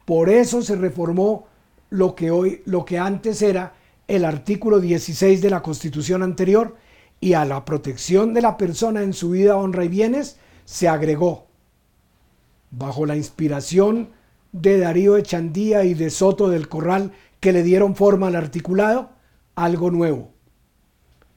Por 0.05 0.29
eso 0.29 0.63
se 0.63 0.77
reformó 0.77 1.47
lo 1.91 2.15
que 2.15 2.31
hoy 2.31 2.63
lo 2.67 2.85
que 2.85 2.99
antes 2.99 3.43
era 3.43 3.75
el 4.09 4.25
artículo 4.25 4.81
16 4.81 5.41
de 5.41 5.51
la 5.51 5.63
Constitución 5.63 6.23
anterior 6.23 6.77
y 7.21 7.35
a 7.35 7.45
la 7.45 7.65
protección 7.65 8.35
de 8.35 8.43
la 8.43 8.57
persona 8.57 9.03
en 9.03 9.15
su 9.15 9.31
vida, 9.31 9.57
honra 9.57 9.85
y 9.85 9.89
bienes 9.89 10.37
se 10.65 10.89
agregó 10.89 11.47
bajo 12.77 13.07
la 13.07 13.17
inspiración 13.17 14.11
de 14.53 14.79
Darío 14.79 15.17
Echandía 15.17 15.85
y 15.85 15.95
de 15.95 16.11
Soto 16.11 16.49
del 16.49 16.69
Corral 16.69 17.13
que 17.41 17.53
le 17.53 17.63
dieron 17.63 17.97
forma 17.97 18.29
al 18.29 18.37
articulado, 18.37 19.11
algo 19.55 19.91
nuevo. 19.91 20.33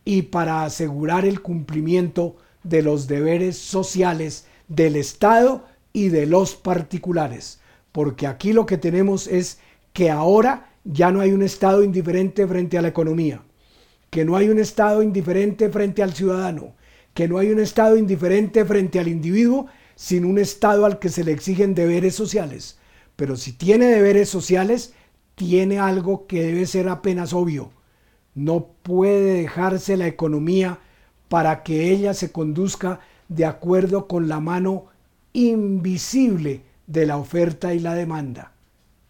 Y 0.05 0.23
para 0.23 0.63
asegurar 0.63 1.25
el 1.25 1.41
cumplimiento 1.41 2.37
de 2.63 2.81
los 2.81 3.07
deberes 3.07 3.57
sociales 3.57 4.45
del 4.67 4.95
Estado 4.95 5.65
y 5.93 6.09
de 6.09 6.25
los 6.25 6.55
particulares. 6.55 7.59
Porque 7.91 8.27
aquí 8.27 8.53
lo 8.53 8.65
que 8.65 8.77
tenemos 8.77 9.27
es 9.27 9.59
que 9.93 10.09
ahora 10.11 10.69
ya 10.83 11.11
no 11.11 11.19
hay 11.19 11.31
un 11.31 11.41
Estado 11.41 11.83
indiferente 11.83 12.47
frente 12.47 12.77
a 12.77 12.81
la 12.81 12.87
economía, 12.89 13.41
que 14.09 14.23
no 14.23 14.35
hay 14.35 14.49
un 14.49 14.59
Estado 14.59 15.01
indiferente 15.01 15.69
frente 15.69 16.03
al 16.03 16.13
ciudadano, 16.13 16.75
que 17.13 17.27
no 17.27 17.37
hay 17.39 17.49
un 17.49 17.59
Estado 17.59 17.97
indiferente 17.97 18.63
frente 18.63 18.99
al 18.99 19.07
individuo, 19.07 19.67
sin 19.97 20.25
un 20.25 20.37
Estado 20.37 20.85
al 20.85 20.99
que 20.99 21.09
se 21.09 21.23
le 21.23 21.31
exigen 21.31 21.73
deberes 21.73 22.13
sociales. 22.13 22.77
Pero 23.15 23.35
si 23.35 23.51
tiene 23.51 23.87
deberes 23.87 24.29
sociales, 24.29 24.93
tiene 25.33 25.79
algo 25.79 26.27
que 26.27 26.43
debe 26.43 26.67
ser 26.67 26.87
apenas 26.87 27.33
obvio. 27.33 27.71
No 28.35 28.67
puede 28.83 29.41
dejarse 29.41 29.97
la 29.97 30.05
economía 30.05 30.77
para 31.29 31.63
que 31.63 31.91
ella 31.91 32.13
se 32.13 32.31
conduzca 32.31 32.99
de 33.27 33.45
acuerdo 33.45 34.07
con 34.07 34.27
la 34.27 34.39
mano 34.39 34.85
invisible 35.33 36.61
de 36.85 37.07
la 37.07 37.17
oferta 37.17 37.73
y 37.73 37.79
la 37.79 37.95
demanda. 37.95 38.53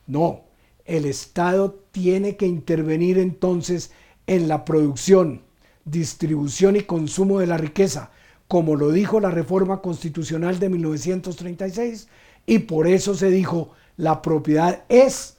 No, 0.08 0.45
el 0.86 1.04
Estado 1.04 1.84
tiene 1.91 2.38
que 2.38 2.47
intervenir 2.47 3.17
entonces 3.17 3.91
en 4.26 4.47
la 4.47 4.63
producción, 4.63 5.41
distribución 5.84 6.78
y 6.78 6.84
consumo 6.84 7.39
de 7.39 7.47
la 7.47 7.58
riqueza, 7.58 8.12
como 8.47 8.75
lo 8.75 8.91
dijo 8.91 9.19
la 9.19 9.31
reforma 9.31 9.81
constitucional 9.81 10.60
de 10.60 10.69
1936, 10.69 12.07
y 12.45 12.60
por 12.60 12.88
eso 12.88 13.13
se 13.13 13.29
dijo 13.29 13.71
la 13.97 14.21
propiedad 14.21 14.83
es 14.89 15.38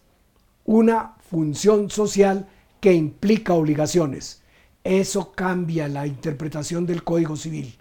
una 0.65 1.15
función 1.31 1.91
social 1.91 2.47
que 2.81 2.93
implica 2.93 3.55
obligaciones. 3.55 4.43
Eso 4.85 5.33
cambia 5.33 5.89
la 5.89 6.07
interpretación 6.07 6.87
del 6.87 7.05
Código 7.05 7.37
Civil. 7.37 7.77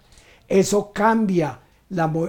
Eso 0.48 0.92
cambia 0.92 1.60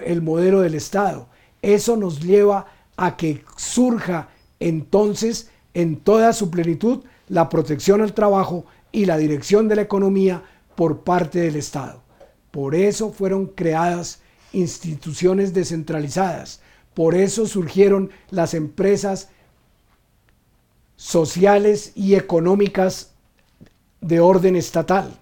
el 0.05 0.21
modelo 0.21 0.61
del 0.61 0.75
Estado. 0.75 1.27
Eso 1.61 1.95
nos 1.95 2.21
lleva 2.21 2.67
a 2.97 3.15
que 3.15 3.43
surja 3.55 4.29
entonces 4.59 5.49
en 5.73 5.97
toda 5.97 6.33
su 6.33 6.49
plenitud 6.49 7.03
la 7.27 7.49
protección 7.49 8.01
al 8.01 8.13
trabajo 8.13 8.65
y 8.91 9.05
la 9.05 9.17
dirección 9.17 9.67
de 9.67 9.75
la 9.75 9.83
economía 9.83 10.43
por 10.75 11.01
parte 11.01 11.39
del 11.39 11.55
Estado. 11.55 12.01
Por 12.51 12.75
eso 12.75 13.11
fueron 13.11 13.47
creadas 13.47 14.21
instituciones 14.53 15.53
descentralizadas, 15.53 16.61
por 16.93 17.15
eso 17.15 17.45
surgieron 17.45 18.09
las 18.31 18.53
empresas 18.53 19.29
sociales 20.95 21.91
y 21.95 22.15
económicas 22.15 23.11
de 24.01 24.19
orden 24.19 24.55
estatal, 24.55 25.17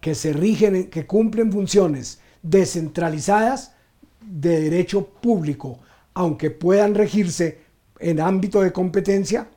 que 0.00 0.14
se 0.14 0.32
rigen, 0.32 0.90
que 0.90 1.06
cumplen 1.06 1.50
funciones 1.50 2.20
descentralizadas 2.42 3.74
de 4.20 4.60
derecho 4.60 5.06
público, 5.06 5.80
aunque 6.14 6.50
puedan 6.50 6.94
regirse 6.94 7.60
en 7.98 8.20
ámbito 8.20 8.60
de 8.60 8.72
competencia 8.72 9.48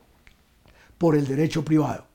por 0.97 1.15
el 1.15 1.27
derecho 1.27 1.63
privado. 1.63 2.05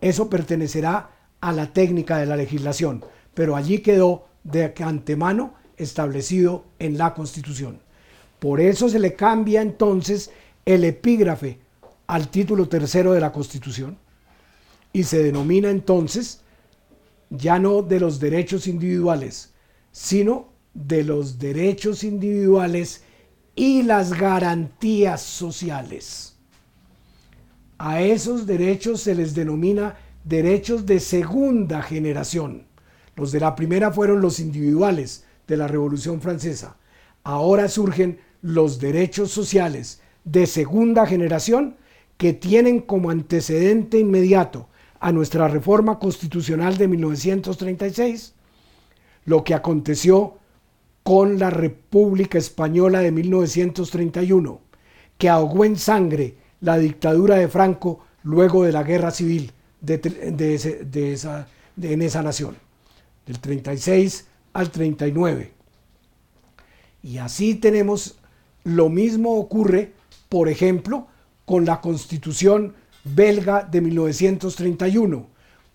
Eso 0.00 0.28
pertenecerá 0.28 1.10
a 1.40 1.52
la 1.52 1.72
técnica 1.72 2.18
de 2.18 2.26
la 2.26 2.36
legislación, 2.36 3.04
pero 3.34 3.56
allí 3.56 3.78
quedó 3.78 4.26
de 4.44 4.72
antemano 4.78 5.54
establecido 5.76 6.64
en 6.78 6.98
la 6.98 7.14
Constitución. 7.14 7.80
Por 8.38 8.60
eso 8.60 8.88
se 8.88 8.98
le 8.98 9.14
cambia 9.14 9.62
entonces 9.62 10.30
el 10.64 10.84
epígrafe 10.84 11.58
al 12.06 12.28
título 12.28 12.68
tercero 12.68 13.12
de 13.12 13.20
la 13.20 13.32
Constitución 13.32 13.98
y 14.92 15.04
se 15.04 15.22
denomina 15.22 15.70
entonces 15.70 16.40
ya 17.30 17.58
no 17.58 17.82
de 17.82 18.00
los 18.00 18.20
derechos 18.20 18.66
individuales, 18.66 19.52
sino 19.90 20.48
de 20.74 21.04
los 21.04 21.38
derechos 21.38 22.04
individuales 22.04 23.02
y 23.56 23.82
las 23.82 24.12
garantías 24.12 25.22
sociales. 25.22 26.36
A 27.78 28.02
esos 28.02 28.46
derechos 28.46 29.00
se 29.00 29.14
les 29.14 29.34
denomina 29.34 29.96
derechos 30.24 30.86
de 30.86 31.00
segunda 31.00 31.82
generación. 31.82 32.66
Los 33.16 33.32
de 33.32 33.40
la 33.40 33.54
primera 33.54 33.90
fueron 33.92 34.20
los 34.20 34.40
individuales 34.40 35.24
de 35.46 35.56
la 35.56 35.68
Revolución 35.68 36.20
Francesa. 36.20 36.76
Ahora 37.22 37.68
surgen 37.68 38.18
los 38.42 38.78
derechos 38.80 39.30
sociales 39.30 40.00
de 40.24 40.46
segunda 40.46 41.06
generación 41.06 41.76
que 42.16 42.32
tienen 42.32 42.80
como 42.80 43.10
antecedente 43.10 43.98
inmediato 43.98 44.68
a 45.00 45.12
nuestra 45.12 45.48
reforma 45.48 45.98
constitucional 45.98 46.76
de 46.76 46.88
1936 46.88 48.34
lo 49.24 49.44
que 49.44 49.54
aconteció 49.54 50.38
con 51.02 51.38
la 51.38 51.50
República 51.50 52.38
Española 52.38 53.00
de 53.00 53.12
1931, 53.12 54.60
que 55.18 55.28
ahogó 55.28 55.64
en 55.64 55.76
sangre 55.76 56.36
la 56.60 56.78
dictadura 56.78 57.36
de 57.36 57.48
Franco 57.48 58.00
luego 58.22 58.64
de 58.64 58.72
la 58.72 58.82
guerra 58.82 59.10
civil 59.10 59.52
de, 59.80 60.00
en 61.82 62.02
esa 62.02 62.22
nación, 62.22 62.56
del 63.26 63.40
36 63.40 64.26
al 64.52 64.70
39. 64.70 65.52
Y 67.02 67.18
así 67.18 67.54
tenemos 67.54 68.16
lo 68.64 68.88
mismo 68.88 69.36
ocurre, 69.36 69.92
por 70.28 70.48
ejemplo, 70.48 71.06
con 71.44 71.66
la 71.66 71.80
constitución 71.80 72.74
belga 73.04 73.62
de 73.62 73.82
1931. 73.82 75.26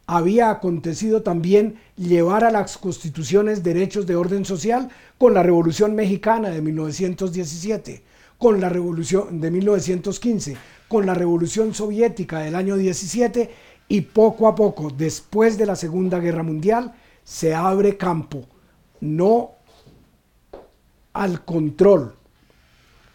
Había 0.07 0.49
acontecido 0.49 1.21
también 1.21 1.75
llevar 1.95 2.43
a 2.43 2.49
las 2.49 2.79
constituciones 2.79 3.61
derechos 3.61 4.07
de 4.07 4.15
orden 4.15 4.43
social 4.43 4.89
con 5.19 5.35
la 5.35 5.43
Revolución 5.43 5.93
Mexicana 5.93 6.49
de 6.49 6.63
1917, 6.63 8.01
con 8.39 8.59
la 8.59 8.69
Revolución 8.69 9.39
de 9.39 9.51
1915, 9.51 10.57
con 10.87 11.05
la 11.05 11.13
Revolución 11.13 11.75
Soviética 11.75 12.39
del 12.39 12.55
año 12.55 12.75
17 12.75 13.51
y 13.87 14.01
poco 14.01 14.47
a 14.47 14.55
poco, 14.55 14.89
después 14.89 15.59
de 15.59 15.67
la 15.67 15.75
Segunda 15.75 16.19
Guerra 16.19 16.41
Mundial, 16.41 16.95
se 17.29 17.53
abre 17.53 17.95
campo, 17.95 18.47
no 19.01 19.51
al 21.13 21.45
control 21.45 22.15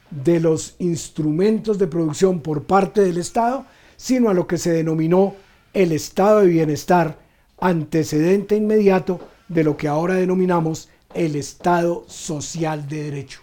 de 0.08 0.38
los 0.38 0.76
instrumentos 0.78 1.80
de 1.80 1.88
producción 1.88 2.38
por 2.38 2.62
parte 2.62 3.00
del 3.00 3.18
Estado, 3.18 3.66
sino 3.96 4.30
a 4.30 4.34
lo 4.34 4.46
que 4.46 4.56
se 4.56 4.70
denominó 4.70 5.34
el 5.72 5.90
estado 5.90 6.40
de 6.40 6.46
bienestar, 6.46 7.18
antecedente 7.58 8.54
inmediato 8.54 9.18
de 9.48 9.64
lo 9.64 9.76
que 9.76 9.88
ahora 9.88 10.14
denominamos 10.14 10.88
el 11.12 11.34
Estado 11.34 12.04
social 12.06 12.86
de 12.86 13.02
derecho. 13.02 13.40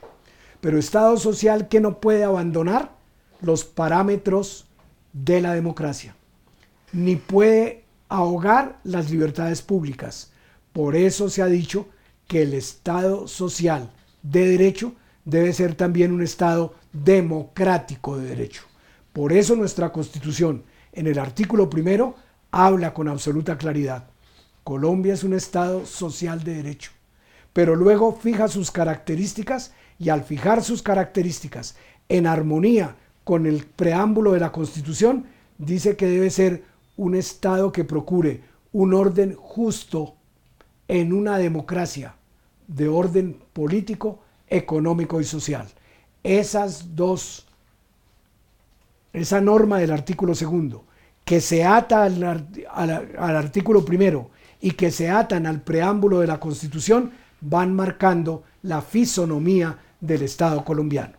Pero 0.62 0.80
Estado 0.80 1.18
social 1.18 1.68
que 1.68 1.82
no 1.82 2.00
puede 2.00 2.24
abandonar 2.24 2.94
los 3.42 3.66
parámetros 3.66 4.68
de 5.12 5.42
la 5.42 5.54
democracia, 5.54 6.16
ni 6.94 7.18
puede 7.18 7.84
ahogar 8.08 8.80
las 8.86 9.12
libertades 9.12 9.62
públicas. 9.62 10.31
Por 10.74 10.96
eso 10.96 11.30
se 11.30 11.42
ha 11.42 11.48
dicho 11.48 11.88
que 12.28 12.44
el 12.44 12.54
Estado 12.54 13.28
social 13.28 13.92
de 14.24 14.48
derecho 14.48 14.94
debe 15.26 15.54
ser 15.54 15.76
también 15.76 16.12
un 16.12 16.22
Estado 16.22 16.74
democrático 16.94 18.18
de 18.18 18.30
derecho. 18.30 18.64
Por 19.14 19.34
eso 19.34 19.56
nuestra 19.56 19.92
Constitución, 19.92 20.64
en 20.94 21.08
el 21.08 21.20
artículo 21.20 21.70
primero, 21.70 22.16
habla 22.52 22.94
con 22.94 23.08
absoluta 23.08 23.58
claridad. 23.58 24.08
Colombia 24.64 25.14
es 25.14 25.24
un 25.24 25.34
Estado 25.34 25.86
social 25.86 26.44
de 26.44 26.56
derecho, 26.56 26.92
pero 27.52 27.76
luego 27.76 28.14
fija 28.14 28.48
sus 28.48 28.72
características 28.72 29.74
y 30.00 30.10
al 30.10 30.24
fijar 30.24 30.64
sus 30.64 30.82
características 30.82 31.76
en 32.08 32.28
armonía 32.28 32.96
con 33.24 33.46
el 33.46 33.66
preámbulo 33.66 34.32
de 34.32 34.40
la 34.40 34.52
Constitución, 34.52 35.26
dice 35.58 35.96
que 35.96 36.08
debe 36.08 36.30
ser 36.30 36.64
un 36.98 37.16
Estado 37.16 37.72
que 37.72 37.84
procure 37.84 38.42
un 38.72 38.94
orden 38.94 39.36
justo 39.36 40.16
en 40.92 41.14
una 41.14 41.38
democracia 41.38 42.16
de 42.68 42.90
orden 42.90 43.40
político, 43.54 44.20
económico 44.50 45.22
y 45.22 45.24
social. 45.24 45.66
Esas 46.22 46.98
dos 46.98 47.48
esa 49.14 49.40
norma 49.40 49.80
del 49.80 49.92
artículo 49.92 50.36
segundo, 50.36 50.84
que 51.24 51.40
se 51.40 51.64
ata 51.64 52.04
al, 52.04 52.24
al 52.74 53.36
artículo 53.38 53.86
primero 53.86 54.32
y 54.60 54.72
que 54.72 54.92
se 54.92 55.10
atan 55.10 55.46
al 55.46 55.62
preámbulo 55.62 56.20
de 56.20 56.28
la 56.28 56.42
Constitución, 56.42 57.12
van 57.40 57.74
marcando 57.74 58.44
la 58.64 58.82
fisonomía 58.82 59.80
del 60.02 60.24
Estado 60.24 60.66
colombiano, 60.66 61.14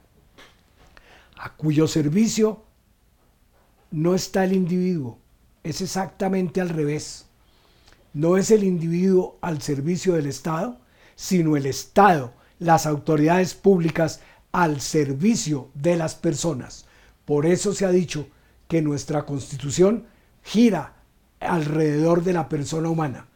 a 1.38 1.54
cuyo 1.54 1.88
servicio 1.88 2.62
no 3.90 4.14
está 4.14 4.44
el 4.44 4.52
individuo, 4.52 5.18
es 5.62 5.80
exactamente 5.80 6.60
al 6.60 6.68
revés. 6.68 7.26
No 8.14 8.36
es 8.36 8.50
el 8.50 8.64
individuo 8.64 9.38
al 9.40 9.62
servicio 9.62 10.14
del 10.14 10.26
Estado, 10.26 10.78
sino 11.14 11.56
el 11.56 11.66
Estado, 11.66 12.34
las 12.58 12.86
autoridades 12.86 13.54
públicas 13.54 14.20
al 14.52 14.80
servicio 14.80 15.70
de 15.74 15.96
las 15.96 16.14
personas. 16.14 16.86
Por 17.24 17.46
eso 17.46 17.72
se 17.72 17.86
ha 17.86 17.90
dicho 17.90 18.28
que 18.68 18.82
nuestra 18.82 19.24
constitución 19.24 20.04
gira 20.42 20.94
alrededor 21.40 22.22
de 22.22 22.34
la 22.34 22.48
persona 22.48 22.88
humana. 22.88 23.26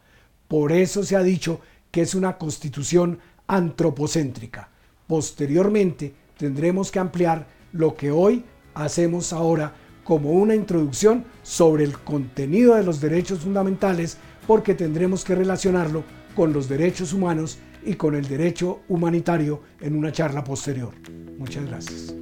Por 0.47 0.71
eso 0.71 1.03
se 1.03 1.15
ha 1.15 1.23
dicho 1.23 1.59
que 1.91 2.01
es 2.01 2.13
una 2.15 2.37
constitución 2.37 3.19
antropocéntrica. 3.47 4.69
Posteriormente 5.07 6.13
tendremos 6.37 6.91
que 6.91 6.99
ampliar 6.99 7.47
lo 7.71 7.95
que 7.95 8.11
hoy 8.11 8.45
hacemos 8.75 9.33
ahora 9.33 9.73
como 10.03 10.31
una 10.31 10.55
introducción 10.55 11.25
sobre 11.43 11.83
el 11.83 11.97
contenido 11.99 12.75
de 12.75 12.83
los 12.83 13.01
derechos 13.01 13.39
fundamentales 13.39 14.17
porque 14.47 14.73
tendremos 14.73 15.23
que 15.23 15.35
relacionarlo 15.35 16.03
con 16.35 16.53
los 16.53 16.69
derechos 16.69 17.13
humanos 17.13 17.59
y 17.83 17.95
con 17.95 18.15
el 18.15 18.27
derecho 18.27 18.81
humanitario 18.87 19.61
en 19.81 19.95
una 19.95 20.11
charla 20.11 20.43
posterior. 20.43 20.93
Muchas 21.37 21.65
gracias. 21.65 22.15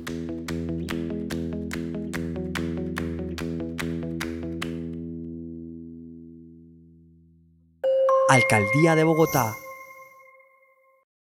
Alcaldía 8.28 8.96
de 8.96 9.04
Bogotá 9.04 9.54